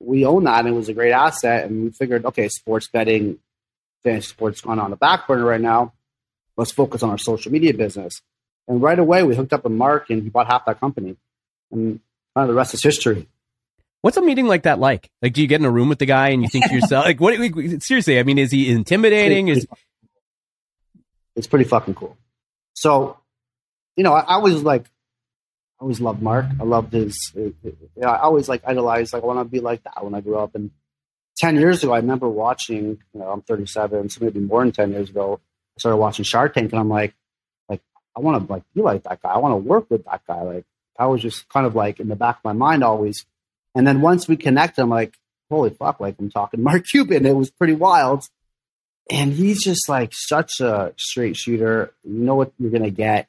[0.00, 1.66] We own that and it was a great asset.
[1.66, 3.38] And we figured, okay, sports betting,
[4.02, 5.92] fantasy sports gone on the back burner right now.
[6.56, 8.20] Let's focus on our social media business.
[8.68, 11.16] And right away, we hooked up with Mark, and he bought half that company.
[11.70, 12.00] And
[12.34, 13.28] kind of the rest is history.
[14.02, 15.10] What's a meeting like that like?
[15.22, 17.04] Like, do you get in a room with the guy and you think to yourself,
[17.06, 17.34] like, what?
[17.82, 19.48] Seriously, I mean, is he intimidating?
[19.48, 19.66] Is
[21.36, 22.16] it's pretty fucking cool.
[22.74, 23.18] So,
[23.96, 24.86] you know, I, I always like,
[25.80, 26.46] I always loved Mark.
[26.60, 27.32] I loved his.
[27.34, 27.54] You
[27.96, 29.12] know, I always like idolized.
[29.12, 30.54] Like, I want to be like that when I grew up.
[30.54, 30.70] And
[31.36, 32.98] ten years ago, I remember watching.
[33.14, 35.40] You know, I'm 37, so maybe more than ten years ago.
[35.76, 37.14] I started watching Shark Tank, and I'm like,
[38.16, 39.30] I want to like be like that guy.
[39.30, 40.42] I want to work with that guy.
[40.42, 40.64] Like
[40.98, 43.24] I was just kind of like in the back of my mind always.
[43.74, 45.14] And then once we connected, I'm like,
[45.50, 47.24] holy fuck, like I'm talking Mark Cuban.
[47.26, 48.24] It was pretty wild.
[49.10, 51.92] and he's just like such a straight shooter.
[52.04, 53.28] You know what you're gonna get.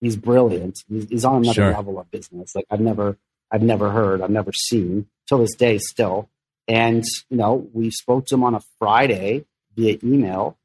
[0.00, 0.78] He's brilliant.
[0.88, 1.72] He's, he's on another Sure.
[1.72, 2.54] level of business.
[2.54, 3.16] Like I've never,
[3.50, 6.28] I've never heard, I've never seen till this day still.
[6.68, 10.58] And you know, we spoke to him on a Friday via email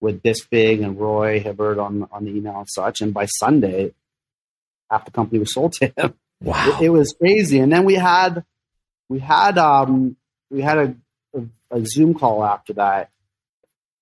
[0.00, 3.00] with this big and Roy Hibbert on on the email and such.
[3.00, 3.94] And by Sunday,
[4.90, 6.14] half the company was sold to him.
[6.40, 6.78] Wow.
[6.80, 7.58] It, it was crazy.
[7.58, 8.44] And then we had
[9.08, 10.16] we had um
[10.50, 10.94] we had a,
[11.34, 13.10] a, a Zoom call after that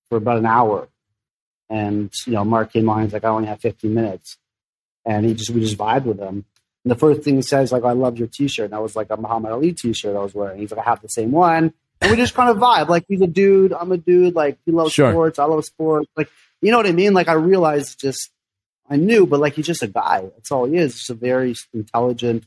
[0.09, 0.89] for about an hour.
[1.71, 3.03] And you know, Mark came on.
[3.03, 4.37] He's like, "I only have 15 minutes,"
[5.05, 6.45] and he just we just vibed with him.
[6.85, 9.09] And the first thing he says, like, "I love your T-shirt," and I was like,
[9.11, 12.11] "A Muhammad Ali T-shirt I was wearing." He's like, "I have the same one," and
[12.11, 12.89] we just kind of vibe.
[12.89, 13.73] Like, he's a dude.
[13.73, 14.35] I'm a dude.
[14.35, 15.11] Like, he loves Sure.
[15.13, 15.39] sports.
[15.39, 16.09] I love sports.
[16.17, 16.29] Like,
[16.61, 17.15] you know what I mean?
[17.15, 18.31] Like, I realized just
[18.89, 20.21] I knew, but like, he's just a guy.
[20.35, 20.95] That's all he is.
[20.95, 22.45] Just a very intelligent,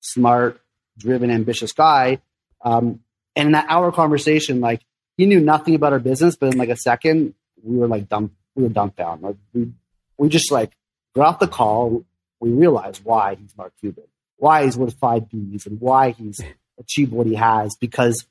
[0.00, 0.60] smart,
[0.98, 2.20] driven, ambitious guy.
[2.62, 3.00] Um,
[3.36, 4.82] and in that hour conversation, like
[5.16, 8.32] he knew nothing about our business, but in like a second, we were like dumb,
[8.54, 9.22] we were dumbfounded.
[9.24, 9.72] Like we,
[10.18, 10.72] we just like
[11.14, 12.04] got off the call.
[12.40, 14.04] We realized why he's Mark Cuban,
[14.36, 16.40] why he's worth five Bs, and why he's
[16.78, 18.26] achieved what he has because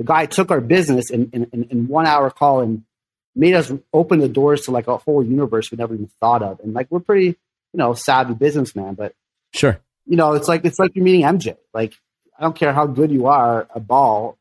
[0.00, 2.84] the guy took our business in, in, in, in one hour call and
[3.36, 6.58] made us open the doors to like a whole universe we never even thought of.
[6.60, 7.36] And like we're pretty, you
[7.74, 9.14] know, savvy businessman, but
[9.52, 9.78] Sure.
[10.06, 11.58] you know, it's like it's like you're meeting MJ.
[11.74, 11.92] Like
[12.38, 14.38] I don't care how good you are a ball,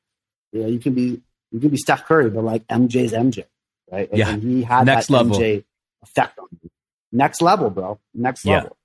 [0.53, 3.43] you know, you can be you can be Steph Curry, but like MJ's MJ,
[3.91, 4.07] right?
[4.13, 4.29] Yeah.
[4.29, 5.37] And he had Next that level.
[5.37, 5.65] MJ
[6.03, 6.69] effect on you.
[7.11, 7.99] Next level, bro.
[8.13, 8.77] Next level.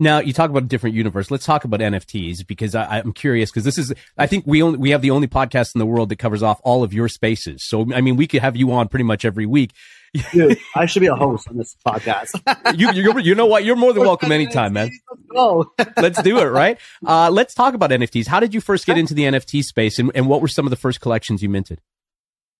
[0.00, 1.30] Now you talk about a different universe.
[1.30, 4.78] Let's talk about NFTs because I, I'm curious because this is I think we only
[4.78, 7.64] we have the only podcast in the world that covers off all of your spaces.
[7.66, 9.72] So I mean we could have you on pretty much every week.
[10.32, 12.30] Dude, I should be a host on this podcast.
[12.78, 13.64] You you you know what?
[13.64, 14.90] You're more than welcome anytime, man.
[15.30, 15.90] Let's.
[15.96, 16.78] Let's do it, right?
[17.06, 18.26] Uh, let's talk about NFTs.
[18.26, 20.70] How did you first get into the NFT space, and, and what were some of
[20.70, 21.80] the first collections you minted?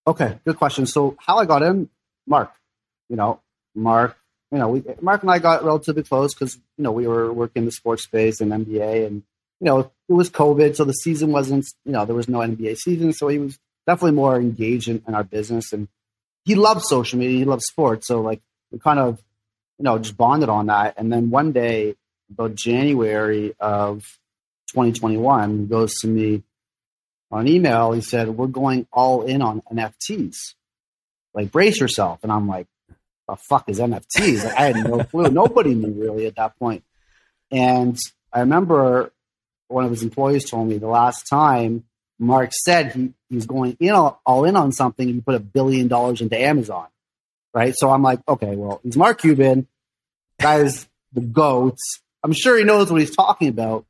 [0.07, 0.87] Okay, good question.
[0.87, 1.89] So how I got in,
[2.27, 2.53] Mark,
[3.09, 3.41] you know,
[3.75, 4.17] Mark,
[4.51, 7.63] you know, we, Mark and I got relatively close because you know we were working
[7.63, 9.23] in the sports space and NBA, and
[9.61, 12.77] you know it was COVID, so the season wasn't, you know, there was no NBA
[12.79, 15.89] season, so he was definitely more engaged in, in our business, and
[16.45, 19.23] he loved social media, he loved sports, so like we kind of,
[19.79, 21.95] you know, just bonded on that, and then one day,
[22.31, 24.01] about January of
[24.69, 26.43] 2021, he goes to me
[27.31, 27.93] on email.
[27.93, 30.55] He said, "We're going all in on NFTs.
[31.35, 32.67] Like, brace yourself." And I'm like,
[33.29, 35.31] "The fuck is NFTs?" Like, I had no clue.
[35.31, 36.83] Nobody knew really at that point.
[37.51, 37.97] And
[38.33, 39.13] I remember
[39.69, 41.85] one of his employees told me the last time
[42.19, 45.41] Mark said he, he was going in all, all in on something, he put a
[45.41, 46.87] billion dollars into Amazon.
[47.55, 47.75] Right.
[47.77, 49.67] So I'm like, okay, well, he's Mark Cuban.
[50.39, 52.01] Guy's the goats.
[52.23, 53.87] I'm sure he knows what he's talking about.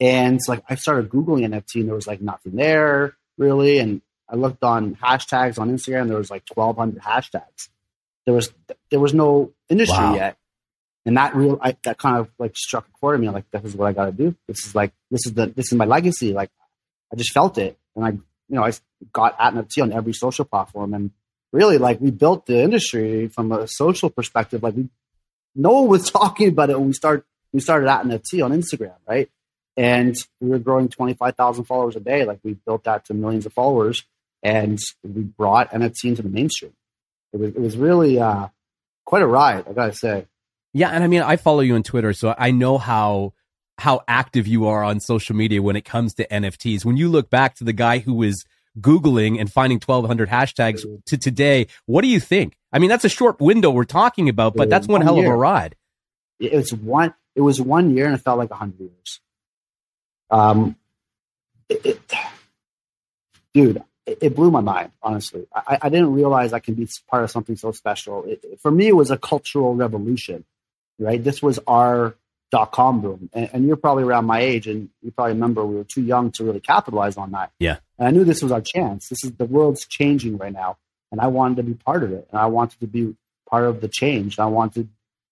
[0.00, 3.78] And like I started Googling NFT and there was like nothing there really.
[3.78, 7.68] And I looked on hashtags on Instagram, there was like twelve hundred hashtags.
[8.30, 8.52] There was
[8.90, 10.14] there was no industry Wow.
[10.14, 10.36] yet.
[11.04, 13.28] And that real I, that kind of like struck a chord in me.
[13.28, 14.36] Like, this is what I gotta do.
[14.46, 16.32] This is like this is the this is my legacy.
[16.32, 16.50] Like
[17.12, 17.76] I just felt it.
[17.96, 18.20] And I you
[18.56, 18.72] know, I
[19.12, 21.10] got at NFT on every social platform and
[21.52, 24.62] really like we built the industry from a social perspective.
[24.62, 24.88] Like we
[25.56, 28.94] no one was talking about it when we start we started at NFT on Instagram,
[29.08, 29.28] right?
[29.76, 32.24] And we were growing twenty five thousand followers a day.
[32.24, 34.04] Like we built that to millions of followers,
[34.42, 36.72] and we brought NFT into the mainstream.
[37.32, 38.48] It was it was really uh,
[39.04, 40.26] quite a ride, I gotta say.
[40.72, 43.34] Yeah, and I mean, I follow you on Twitter, so I know how
[43.78, 46.84] how active you are on social media when it comes to NFTs.
[46.84, 48.44] When you look back to the guy who was
[48.78, 52.56] Googling and finding 1,200 hashtags to today, what do you think?
[52.72, 55.24] I mean, that's a short window we're talking about, but that's one One hell of
[55.24, 55.76] a ride.
[56.38, 57.14] It was one.
[57.34, 59.20] It was one year, and it felt like a hundred years.
[60.30, 60.76] Um,
[61.68, 62.00] it, it,
[63.54, 64.92] dude, it, it blew my mind.
[65.02, 68.24] Honestly, I, I didn't realize I can be part of something so special.
[68.24, 70.44] It, for me, it was a cultural revolution.
[70.98, 72.14] Right, this was our
[72.50, 75.76] dot com boom, and, and you're probably around my age, and you probably remember we
[75.76, 77.52] were too young to really capitalize on that.
[77.58, 77.78] Yeah.
[77.98, 79.08] and I knew this was our chance.
[79.08, 80.76] This is the world's changing right now,
[81.10, 83.16] and I wanted to be part of it, and I wanted to be
[83.48, 84.38] part of the change.
[84.38, 84.88] I wanted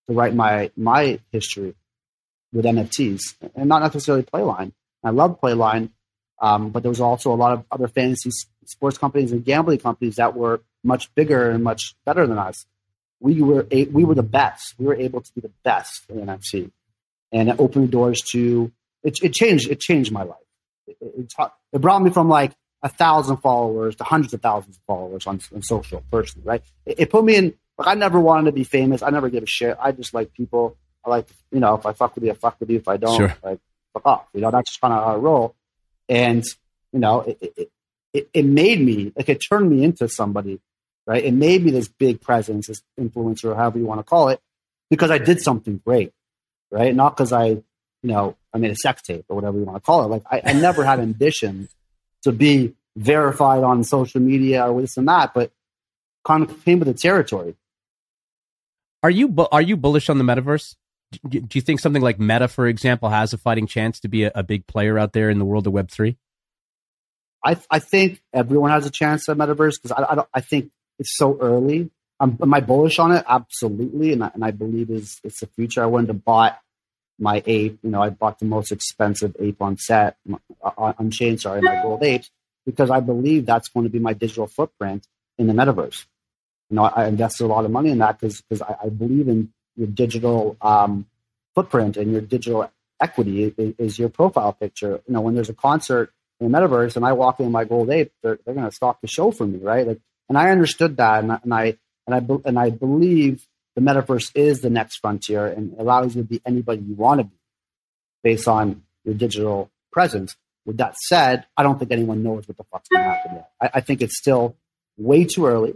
[0.09, 1.75] to write my my history
[2.53, 3.21] with NFTs
[3.55, 4.73] and not necessarily Playline.
[5.05, 5.91] I love Playline,
[6.41, 8.31] um, but there was also a lot of other fantasy
[8.69, 12.67] sports companies and gambling companies that were much bigger and much better than us.
[13.21, 14.75] We were a, we were the best.
[14.79, 16.71] We were able to be the best in NFT,
[17.33, 18.71] and it opened doors to
[19.03, 19.19] it.
[19.23, 19.69] It changed.
[19.71, 20.39] It changed my life.
[20.87, 22.53] It, it, taught- it brought me from like
[22.83, 26.47] a thousand followers to hundreds of thousands of followers on, on social personally.
[26.47, 26.63] Right?
[26.87, 27.55] It, it put me in.
[27.77, 29.03] Like I never wanted to be famous.
[29.03, 29.77] I never give a shit.
[29.81, 30.77] I just like people.
[31.05, 32.77] I like you know if I fuck with you, I fuck with you.
[32.77, 33.35] If I don't, Sure.
[33.43, 33.59] like
[33.95, 34.27] fuck off.
[34.33, 35.57] You know that's just kind of how I roll.
[36.09, 36.45] And
[36.93, 37.71] you know it, it,
[38.19, 40.61] it it made me like it turned me into somebody
[41.09, 41.25] right?
[41.25, 44.41] It made me this big presence, this influencer, or however you want to call it,
[44.91, 46.13] because I did something great,
[46.71, 46.95] right?
[46.95, 47.65] Not because I, you
[48.03, 50.09] know, I made a sex tape or whatever you want to call it.
[50.09, 51.69] Like I, I never had ambition
[52.23, 55.51] to be verified on social media or this and that, but
[56.25, 57.57] kind of came with the territory.
[59.03, 60.77] Are you bu- are you bullish on the metaverse?
[61.27, 64.33] Do you think something like Meta, for example, has a fighting chance to be a,
[64.35, 66.19] a big player out there in the world of Web three?
[67.45, 70.71] I I think everyone has a chance at metaverse because I I, don't, I think
[70.99, 71.91] it's so early.
[72.21, 73.25] Um, am I bullish on it?
[73.29, 75.83] Absolutely, and I, and I believe is it's the future.
[75.83, 76.55] I wanted to buy
[77.19, 77.79] my ape.
[77.83, 80.17] You know, I bought the most expensive ape on set
[80.63, 81.39] on, on chain.
[81.39, 82.31] Sorry, my gold apes
[82.67, 85.07] because I believe that's going to be my digital footprint
[85.39, 86.05] in the metaverse.
[86.69, 89.29] You know, I invested a lot of money in that because because I, I, believe
[89.29, 91.07] in your digital um,
[91.55, 92.71] footprint and your digital
[93.01, 95.01] equity is, is, your profile picture.
[95.07, 98.13] You know, when there's a concert the metaverse and I walk in my gold ape,
[98.23, 99.87] they're, they're going to stock the show for me, right?
[99.87, 103.81] Like, and I understood that, and I and I and I, and I believe the
[103.81, 107.37] metaverse is the next frontier and allows you to be anybody you want to be
[108.23, 110.37] based on your digital presence.
[110.67, 113.51] With that said, I don't think anyone knows what the fuck's going to happen yet.
[113.61, 114.57] I, I think it's still
[114.99, 115.75] way too early.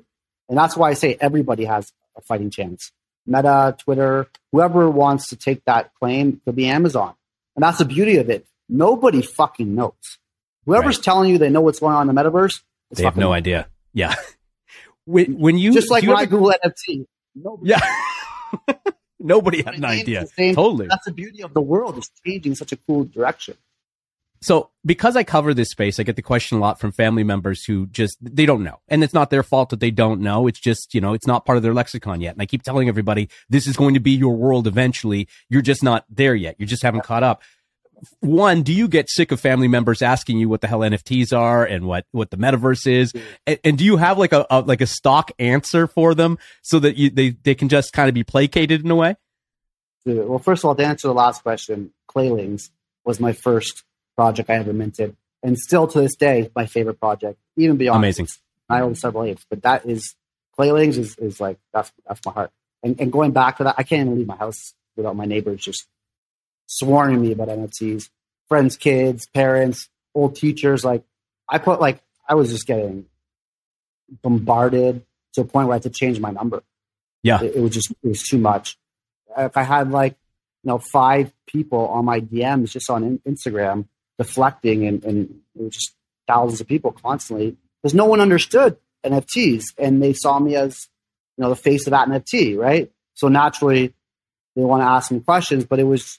[0.48, 2.92] And that's why I say everybody has a fighting chance.
[3.26, 7.14] Meta, Twitter, whoever wants to take that claim could be Amazon.
[7.56, 8.46] And that's the beauty of it.
[8.68, 10.18] Nobody fucking knows.
[10.66, 11.04] Whoever's right.
[11.04, 13.68] telling you they know what's going on in the metaverse, they have no idea.
[13.92, 14.14] Yeah.
[15.04, 17.70] when, when you just like when I Google NFT, nobody.
[17.70, 18.74] Yeah.
[19.18, 20.26] nobody had an idea.
[20.36, 20.86] Totally.
[20.88, 21.98] That's the beauty of the world.
[21.98, 23.56] It's changing such a cool direction.
[24.42, 27.64] So because I cover this space, I get the question a lot from family members
[27.64, 28.80] who just, they don't know.
[28.88, 30.48] And it's not their fault that they don't know.
[30.48, 32.34] It's just, you know, it's not part of their lexicon yet.
[32.34, 35.28] And I keep telling everybody, this is going to be your world eventually.
[35.48, 36.56] You're just not there yet.
[36.58, 37.40] You just haven't caught up.
[38.20, 41.64] One, do you get sick of family members asking you what the hell NFTs are
[41.64, 43.12] and what, what the metaverse is?
[43.46, 46.78] And, and do you have like a, a, like a stock answer for them so
[46.80, 49.16] that you, they, they can just kind of be placated in a way?
[50.04, 52.70] Well, first of all, to answer the last question, Claylings
[53.04, 53.84] was my first
[54.16, 57.98] project I ever minted, and still to this day, my favorite project, even beyond.
[57.98, 58.28] Amazing.
[58.68, 60.14] I own several apes, but that is
[60.58, 62.50] Claylings is, is like that's that's my heart.
[62.82, 65.62] And, and going back to that, I can't even leave my house without my neighbors
[65.62, 65.86] just
[66.78, 68.08] swarming me about NFTs.
[68.48, 70.84] Friends, kids, parents, old teachers.
[70.84, 71.04] Like
[71.48, 73.06] I put like I was just getting
[74.22, 75.04] bombarded
[75.34, 76.62] to a point where I had to change my number.
[77.22, 78.78] Yeah, it, it was just it was too much.
[79.36, 80.16] If I had like
[80.62, 83.86] you know five people on my DMs just on in- Instagram
[84.18, 85.94] deflecting and, and it was just
[86.26, 90.88] thousands of people constantly because no one understood NFTs and they saw me as
[91.36, 92.90] you know the face of that NFT, right?
[93.14, 93.94] So naturally
[94.54, 96.18] they want to ask me questions, but it was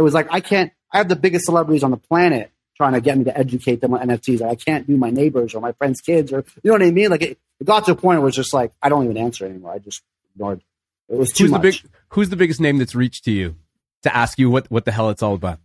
[0.00, 0.72] it was like I can't.
[0.92, 3.94] I have the biggest celebrities on the planet trying to get me to educate them
[3.94, 4.40] on NFTs.
[4.40, 6.90] Like, I can't do my neighbors or my friends' kids or you know what I
[6.90, 7.10] mean.
[7.10, 9.16] Like it, it got to a point where it was just like I don't even
[9.16, 9.72] answer anymore.
[9.72, 10.02] I just
[10.34, 10.62] ignored.
[11.08, 11.62] It was too who's much.
[11.62, 13.56] The big, who's the biggest name that's reached to you
[14.02, 15.60] to ask you what what the hell it's all about?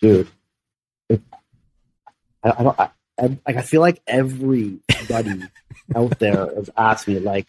[0.00, 0.28] dude.
[1.08, 1.22] It,
[2.42, 2.80] I, I, don't.
[2.80, 3.56] I, I, like.
[3.56, 5.42] I feel like everybody
[5.94, 7.46] out there has asked me, like,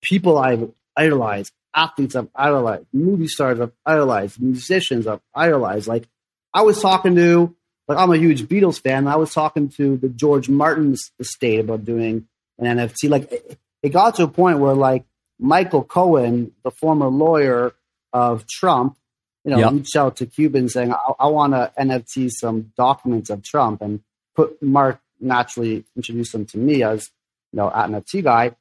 [0.00, 5.86] people I've idolized, athletes I've idolized, movie stars I've idolized, musicians I've idolized.
[5.86, 6.08] Like,
[6.52, 7.54] I was talking to,
[7.88, 9.06] like, I'm a huge Beatles fan.
[9.06, 12.26] I was talking to the George Martin's estate about doing
[12.58, 13.08] an NFT.
[13.08, 15.04] Like, it, it got to a point where, like,
[15.38, 17.72] Michael Cohen, the former lawyer
[18.12, 18.96] of Trump,
[19.44, 19.72] you know, yep.
[19.72, 24.00] reached out to Cuban saying, I, I want to NFT some documents of Trump and
[24.36, 27.10] put Mark naturally introduced him to me as,
[27.52, 28.54] you know, an NFT guy.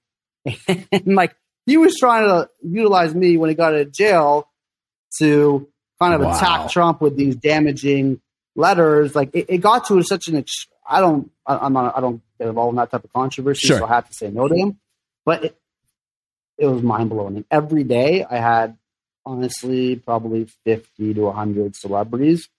[0.92, 1.36] and like,
[1.70, 4.50] he was trying to utilize me when he got out of jail
[5.20, 5.68] to
[6.02, 6.36] kind of wow.
[6.36, 8.20] attack Trump with these damaging
[8.56, 9.16] letters.
[9.16, 12.22] Like it, it got to such an, ex- I don't, I, am not, I don't
[12.40, 13.68] get involved in that type of controversy.
[13.68, 13.80] Sure.
[13.80, 14.80] So I have to say no to him,
[15.26, 15.58] but it,
[16.58, 17.46] it was mind blowing.
[17.52, 18.78] Every day I had
[19.26, 22.50] honestly probably 50 to 100 celebrities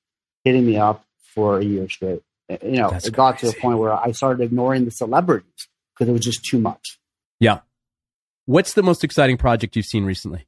[0.45, 2.23] hitting me up for a year straight.
[2.49, 3.53] Eh, you know, That's it got crazy.
[3.53, 7.01] to a point where I started ignoring the celebrities because it was just too much.
[7.41, 7.61] Yeah.
[8.51, 10.45] What's the most exciting project you've seen recently?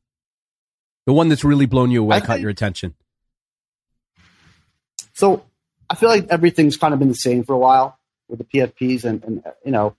[1.06, 2.96] The one that's really blown you away, I caught think, your attention.
[5.12, 5.44] So
[5.88, 7.96] I feel like everything's kind of been the same for a while
[8.28, 9.94] with the PFPs and, and you know,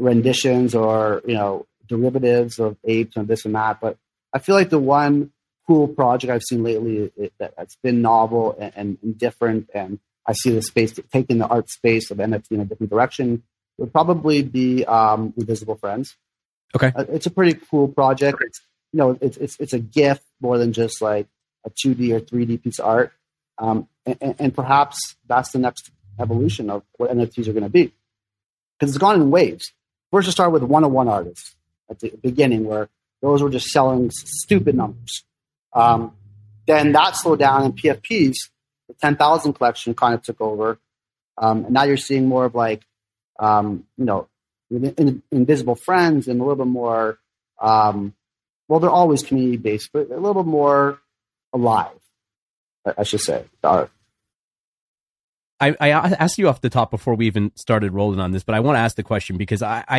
[0.00, 3.80] renditions or, you know, derivatives of apes and this and that.
[3.80, 3.96] But
[4.32, 5.30] I feel like the one
[5.68, 10.62] cool project I've seen lately that's been novel and, and, different, and I see the
[10.62, 13.44] space taking the art space of NFT in a different direction
[13.76, 16.16] would probably be um, Invisible Friends.
[16.74, 18.38] Okay, uh, it's a pretty cool project.
[18.40, 18.60] It's,
[18.92, 21.26] you know, it's it's it's a gift more than just like
[21.64, 23.12] a 2D or 3D piece of art,
[23.58, 25.90] um, and, and perhaps that's the next
[26.20, 27.92] evolution of what NFTs are going to be
[28.78, 29.72] because it's gone in waves.
[30.10, 31.56] first it started with one on one artists
[31.90, 32.88] at the beginning, where
[33.22, 35.24] those were just selling stupid numbers.
[35.72, 36.12] Um,
[36.66, 38.36] then that slowed down, and PFPs,
[38.88, 40.78] the 10,000 collection, kind of took over.
[41.36, 42.82] Um, and now you're seeing more of like,
[43.38, 44.28] um, you know,
[44.70, 47.18] in, in, invisible friends and a little bit more.
[47.60, 48.14] Um,
[48.68, 51.00] well, they're always community based, but a little bit more
[51.52, 51.92] alive.
[52.96, 53.44] I, should say.
[53.60, 53.88] The
[55.60, 58.54] I, I asked you off the top before we even started rolling on this, but
[58.54, 59.98] I want to ask the question because I, I,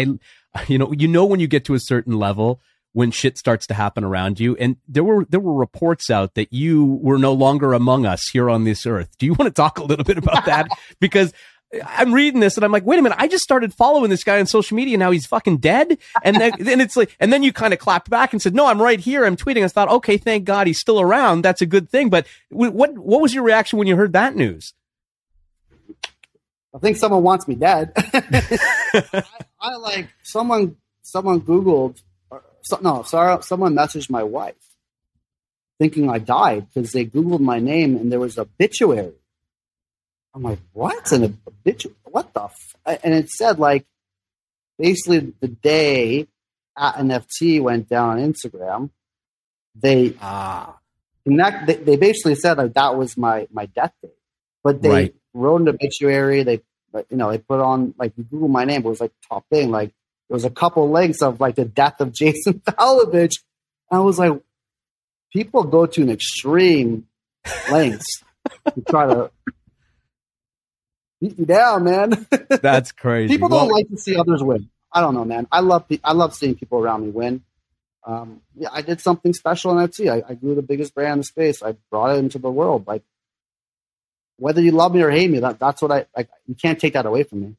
[0.67, 2.61] you know, you know when you get to a certain level
[2.93, 6.51] when shit starts to happen around you, and there were there were reports out that
[6.51, 9.09] you were no longer among us here on this earth.
[9.20, 10.70] Do you want to talk a little bit about that?
[10.99, 11.32] because
[11.86, 14.39] I'm reading this and I'm like, wait a minute, I just started following this guy
[14.39, 14.95] on social media.
[14.95, 15.97] And now he's fucking dead.
[16.24, 18.65] And then, then it's like, and then you kind of clapped back and said, no,
[18.65, 19.26] I'm right here.
[19.26, 19.63] I'm tweeting.
[19.63, 21.43] I thought, okay, thank God he's still around.
[21.43, 22.09] That's a good thing.
[22.09, 24.74] But what, what was your reaction when you heard that news?
[26.74, 27.91] I think someone wants me dead.
[27.95, 29.24] I,
[29.59, 34.55] I, like someone, someone Googled, or, so, no, sorry, someone messaged my wife
[35.80, 39.13] thinking I died because they Googled my name and there was a obituary
[40.34, 41.11] I'm like, what?
[41.11, 41.95] An obituary?
[42.03, 42.43] What the?
[42.43, 42.99] F-?
[43.03, 43.86] And it said like,
[44.77, 46.27] basically the day
[46.77, 48.89] at NFT went down on Instagram,
[49.75, 50.77] they ah.
[51.25, 51.67] connect.
[51.67, 54.13] They, they basically said like that was my my death date,
[54.63, 55.15] but they right.
[55.34, 56.43] wrote an obituary.
[56.43, 56.61] They,
[57.09, 59.69] you know, they put on like you Google my name, it was like top thing.
[59.69, 59.93] Like
[60.30, 63.41] there was a couple links of like the death of Jason Falovitch.
[63.91, 64.39] I was like,
[65.34, 67.07] people go to an extreme
[67.71, 68.23] lengths
[68.73, 69.32] to try to
[71.20, 72.28] beat you down, man.
[72.49, 73.34] That's crazy.
[73.34, 74.70] people don't well, like to see others win.
[74.91, 75.47] I don't know, man.
[75.51, 77.43] I love I love seeing people around me win.
[78.05, 80.11] Um, yeah, I did something special in NFT.
[80.11, 81.61] I, I grew the biggest brand in the space.
[81.61, 82.88] I brought it into the world.
[82.88, 83.03] Like
[84.38, 86.30] whether you love me or hate me, that, that's what I like.
[86.47, 87.55] You can't take that away from me.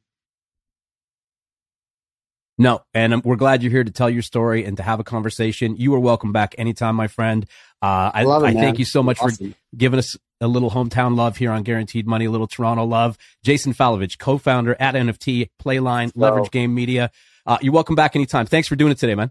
[2.59, 5.77] No, and we're glad you're here to tell your story and to have a conversation.
[5.77, 7.47] You are welcome back anytime, my friend.
[7.81, 9.53] Uh, I, I, it, I thank you so much awesome.
[9.53, 13.19] for giving us a little hometown love here on Guaranteed Money, a little Toronto love.
[13.43, 17.11] Jason Falovitch, co-founder at NFT, Playline, Leverage Game Media.
[17.47, 18.47] Uh, you're welcome back anytime.
[18.47, 19.31] Thanks for doing it today, man.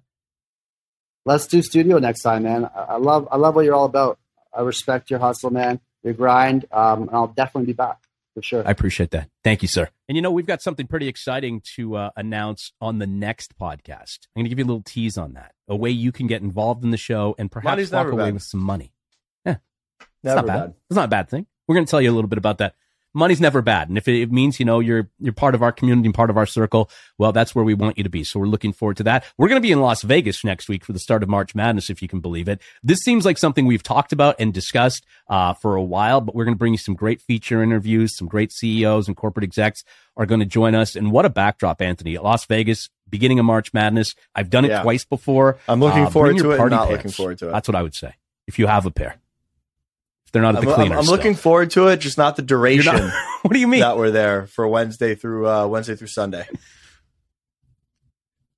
[1.25, 2.69] Let's do studio next time, man.
[2.73, 4.19] I love I love what you're all about.
[4.55, 7.97] I respect your hustle, man, your grind, um, and I'll definitely be back
[8.33, 8.67] for sure.
[8.67, 9.29] I appreciate that.
[9.43, 9.89] Thank you, sir.
[10.07, 14.27] And you know, we've got something pretty exciting to uh, announce on the next podcast.
[14.35, 15.53] I'm going to give you a little tease on that.
[15.67, 18.43] A way you can get involved in the show and perhaps Money's walk away with
[18.43, 18.91] some money.
[20.23, 20.59] Yeah, it's not bad.
[20.59, 20.73] bad.
[20.89, 21.45] It's not a bad thing.
[21.67, 22.75] We're going to tell you a little bit about that
[23.13, 23.89] money's never bad.
[23.89, 26.37] And if it, means, you know, you're, you're part of our community and part of
[26.37, 28.23] our circle, well, that's where we want you to be.
[28.23, 29.25] So we're looking forward to that.
[29.37, 31.89] We're going to be in Las Vegas next week for the start of March Madness,
[31.89, 32.61] if you can believe it.
[32.83, 36.45] This seems like something we've talked about and discussed, uh, for a while, but we're
[36.45, 38.15] going to bring you some great feature interviews.
[38.15, 39.83] Some great CEOs and corporate execs
[40.15, 40.95] are going to join us.
[40.95, 42.17] And what a backdrop, Anthony.
[42.17, 44.13] Las Vegas, beginning of March Madness.
[44.35, 44.83] I've done it yeah.
[44.83, 45.57] twice before.
[45.67, 46.57] I'm looking uh, forward to it.
[46.57, 46.97] Not pairs.
[46.97, 47.51] looking forward to it.
[47.51, 48.15] That's what I would say.
[48.47, 49.17] If you have a pair
[50.31, 52.95] they're not at the I'm, I'm, looking forward to it, just not the duration.
[52.95, 56.47] Not, what do you mean that we're there for Wednesday through uh, Wednesday through Sunday?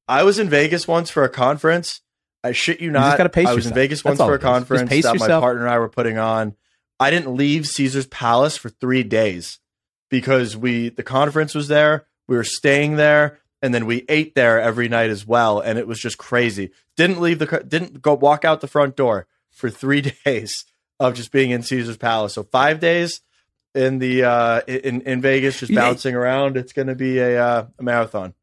[0.07, 2.01] I was in Vegas once for a conference.
[2.43, 3.17] I shit you not.
[3.19, 3.65] You I was yourself.
[3.65, 5.19] in Vegas once for a conference that yourself.
[5.19, 6.55] my partner and I were putting on.
[6.99, 9.59] I didn't leave Caesar's Palace for three days
[10.09, 12.07] because we the conference was there.
[12.27, 15.87] We were staying there, and then we ate there every night as well, and it
[15.87, 16.71] was just crazy.
[16.97, 20.65] Didn't leave the didn't go walk out the front door for three days
[21.01, 22.35] of just being in Caesar's Palace.
[22.35, 23.21] So five days
[23.73, 26.57] in the uh, in in Vegas, just bouncing around.
[26.57, 28.35] It's going to be a, uh, a marathon.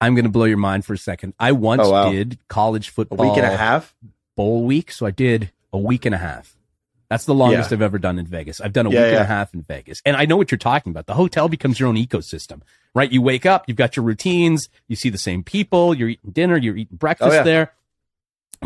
[0.00, 1.34] I'm going to blow your mind for a second.
[1.38, 2.10] I once oh, wow.
[2.10, 3.94] did college football a week and a half
[4.36, 6.56] bowl week, so I did a week and a half.
[7.08, 7.76] That's the longest yeah.
[7.76, 8.60] I've ever done in Vegas.
[8.60, 9.18] I've done a yeah, week yeah.
[9.18, 10.02] and a half in Vegas.
[10.04, 11.06] And I know what you're talking about.
[11.06, 13.10] The hotel becomes your own ecosystem, right?
[13.10, 16.56] You wake up, you've got your routines, you see the same people, you're eating dinner,
[16.56, 17.72] you're eating breakfast oh, there.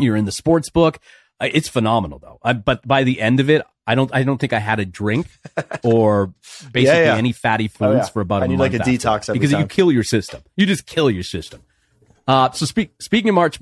[0.01, 0.99] You're in the sports book.
[1.39, 2.39] Uh, it's phenomenal though.
[2.43, 4.13] I, but by the end of it, I don't.
[4.13, 5.27] I don't think I had a drink
[5.83, 6.33] or
[6.71, 7.15] basically yeah, yeah.
[7.15, 8.05] any fatty foods oh, yeah.
[8.05, 8.43] for about.
[8.43, 9.61] I need like a detox because time.
[9.61, 10.43] you kill your system.
[10.55, 11.61] You just kill your system.
[12.27, 13.59] Uh, so speak, speaking of March,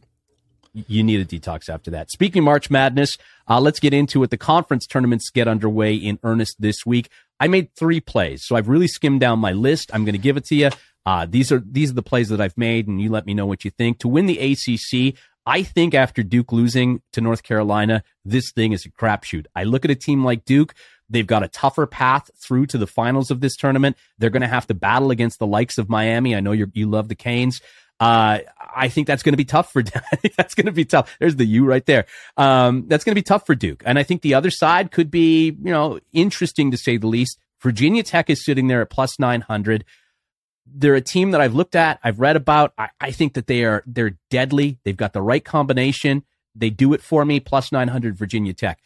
[0.74, 2.12] you need a detox after that.
[2.12, 3.18] Speaking of March Madness,
[3.48, 4.30] uh, let's get into it.
[4.30, 7.10] The conference tournaments get underway in earnest this week.
[7.40, 9.92] I made three plays, so I've really skimmed down my list.
[9.94, 10.70] I'm going to give it to you.
[11.06, 13.46] Uh, these are these are the plays that I've made, and you let me know
[13.46, 14.00] what you think.
[14.00, 15.18] To win the ACC,
[15.48, 19.46] I think after Duke losing to North Carolina, this thing is a crapshoot.
[19.56, 20.76] I look at a team like Duke.
[21.10, 23.96] They've got a tougher path through to the finals of this tournament.
[24.18, 26.36] They're going to have to battle against the likes of Miami.
[26.36, 27.62] I know you you love the Canes.
[27.98, 28.40] Uh,
[28.76, 29.82] I think that's going to be tough for.
[30.38, 31.16] that's going to be tough.
[31.18, 32.08] There's the U right there.
[32.36, 35.10] Um, that's going to be tough for Duke, and I think the other side could
[35.10, 37.40] be, you know, interesting to say the least.
[37.62, 39.86] Virginia Tech is sitting there at plus 900.
[40.76, 42.74] They're a team that I've looked at, I've read about.
[42.78, 44.80] I, I think that they are they're deadly.
[44.84, 46.24] They've got the right combination.
[46.56, 47.40] They do it for me.
[47.40, 48.80] Plus 900 Virginia Tech.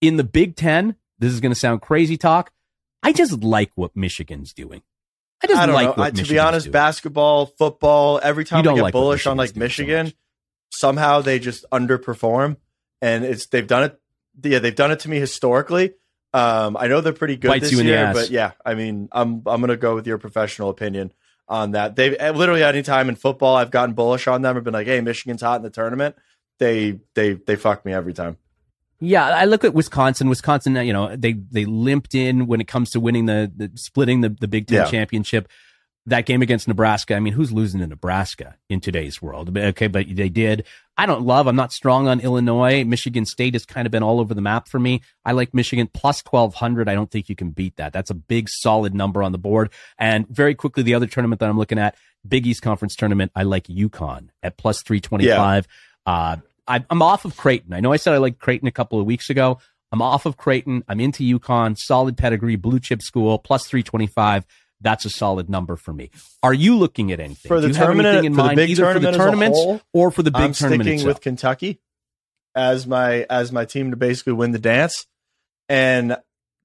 [0.00, 2.52] In the Big Ten, this is going to sound crazy talk.
[3.02, 4.82] I just like what Michigan's doing.
[5.42, 6.72] I just I don't like I, to be honest, doing.
[6.72, 10.12] basketball, football, every time You I get like bullish on like doing so Michigan,
[10.70, 12.56] somehow they just underperform,
[13.00, 14.00] and it's they've done it.
[14.42, 15.94] Yeah, they've done it to me historically.
[16.34, 18.74] Um, I know they're pretty good Bites this you in the year, but yeah, I
[18.74, 21.12] mean, I'm I'm gonna go with your professional opinion
[21.48, 21.96] on that.
[21.96, 24.56] They've literally any time in football I've gotten bullish on them.
[24.56, 26.16] I've been like, hey, Michigan's hot in the tournament.
[26.58, 28.36] They they they fuck me every time.
[29.00, 30.28] Yeah, I look at Wisconsin.
[30.28, 34.22] Wisconsin, you know, they they limped in when it comes to winning the, the splitting
[34.22, 34.84] the, the Big Ten Yeah.
[34.90, 35.48] championship.
[36.08, 37.14] That game against Nebraska.
[37.14, 39.56] I mean, who's losing to Nebraska in today's world?
[39.56, 40.64] Okay, but they did.
[40.96, 41.46] I don't love.
[41.46, 42.82] I'm not strong on Illinois.
[42.84, 45.02] Michigan State has kind of been all over the map for me.
[45.24, 46.88] I like Michigan plus twelve hundred.
[46.88, 47.92] I don't think you can beat that.
[47.92, 49.70] That's a big, solid number on the board.
[49.98, 51.94] And very quickly, the other tournament that I'm looking at,
[52.26, 55.68] Big East Conference tournament, I like UConn at plus three twenty five.
[56.06, 56.36] Uh,
[56.66, 57.72] I, I'm off of Creighton.
[57.72, 59.58] I know I said I liked Creighton a couple of weeks ago.
[59.90, 60.84] I'm off of Creighton.
[60.88, 64.46] I'm into UConn, solid pedigree, blue chip school, plus 325.
[64.80, 66.10] That's a solid number for me.
[66.42, 67.48] Are you looking at anything?
[67.48, 69.58] For the tournament- in for the mind, big either for the tournament as a tournaments
[69.58, 71.14] whole, or for the big I'm tournament sticking itself?
[71.16, 71.80] with Kentucky
[72.54, 75.06] as my as my team to basically win the dance.
[75.68, 76.16] And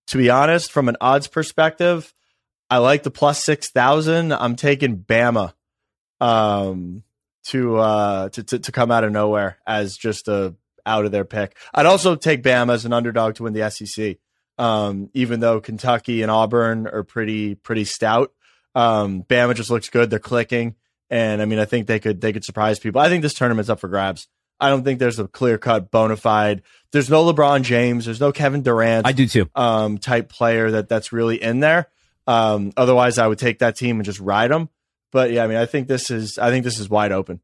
[0.08, 2.14] to be honest, from an odds perspective,
[2.70, 4.32] I like the plus six thousand.
[4.32, 5.54] I'm taking Bama
[6.22, 7.04] um,
[7.48, 10.56] to, uh, to to to come out of nowhere as just a
[10.86, 11.56] out of their pick.
[11.74, 14.18] I'd also take Bama as an underdog to win the SEC.
[14.58, 18.32] Um, even though Kentucky and Auburn are pretty pretty stout,
[18.76, 20.10] um, Bama just looks good.
[20.10, 20.76] They're clicking,
[21.10, 23.02] and I mean, I think they could they could surprise people.
[23.02, 24.28] I think this tournament's up for grabs.
[24.60, 26.62] I don't think there's a clear cut bona fide.
[26.92, 28.06] There's no LeBron James.
[28.06, 29.50] There's no Kevin Durant I do too.
[29.56, 31.90] um, type player that that's really in there.
[32.28, 34.70] Um, otherwise, I would take that team and just ride them.
[35.12, 37.42] But yeah, I mean, I think this is I think this is wide open.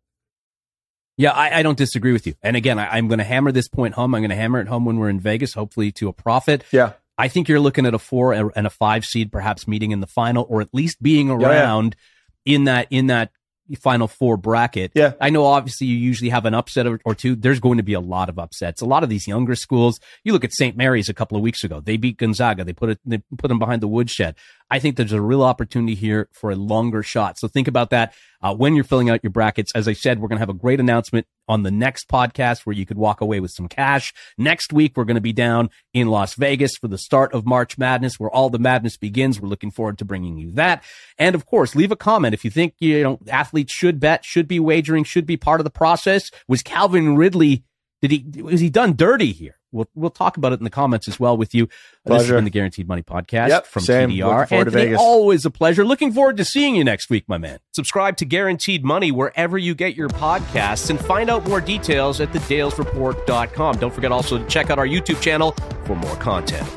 [1.20, 2.36] Yeah, I, I don't disagree with you.
[2.42, 4.16] And again, I, I'm going to hammer this point home.
[4.16, 6.64] I'm going to hammer it home when we're in Vegas, hopefully to a profit.
[6.72, 10.00] Yeah, I think you're looking at a four and a five seed, perhaps meeting in
[10.00, 11.36] the final, or at least being yeah.
[11.36, 11.98] around
[12.46, 13.32] in that in that
[13.78, 14.92] final four bracket.
[14.96, 15.14] Yeah.
[15.20, 17.36] I know obviously you usually have an upset or, or two.
[17.36, 18.82] There's going to be a lot of upsets.
[18.82, 20.76] A lot of these younger schools, you look at St.
[20.76, 21.80] Mary's a couple of weeks ago.
[21.80, 22.64] They beat Gonzaga.
[22.64, 24.36] They put it, they put them behind the woodshed.
[24.72, 27.38] I think there's a real opportunity here for a longer shot.
[27.38, 29.72] So think about that uh, when you're filling out your brackets.
[29.76, 32.76] As I said, we're going to have a great announcement on the next podcast where
[32.76, 34.14] you could walk away with some cash.
[34.38, 37.78] Next week, we're going to be down in Las Vegas for the start of March
[37.78, 39.40] Madness, where all the madness begins.
[39.40, 40.84] We're looking forward to bringing you that.
[41.18, 44.48] And of course, leave a comment if you think you know athletes should bet, should
[44.48, 46.32] be wagering, should be part of the process.
[46.48, 47.64] Was Calvin Ridley?
[48.02, 49.59] Did he was he done dirty here?
[49.72, 51.66] We'll we'll talk about it in the comments as well with you.
[51.68, 51.74] This
[52.06, 52.36] has Pleasure.
[52.36, 54.10] been the Guaranteed Money Podcast Yep, from same.
[54.10, 54.18] TDR.
[54.26, 55.00] Looking forward to Anthony, Vegas.
[55.00, 55.86] always a pleasure.
[55.86, 57.60] Looking forward to seeing you next week, my man.
[57.74, 62.32] Subscribe to Guaranteed Money wherever you get your podcasts and find out more details at
[62.32, 63.78] thedalesreport.com.
[63.78, 65.52] Don't forget also to check out our YouTube channel
[65.86, 66.68] for more content.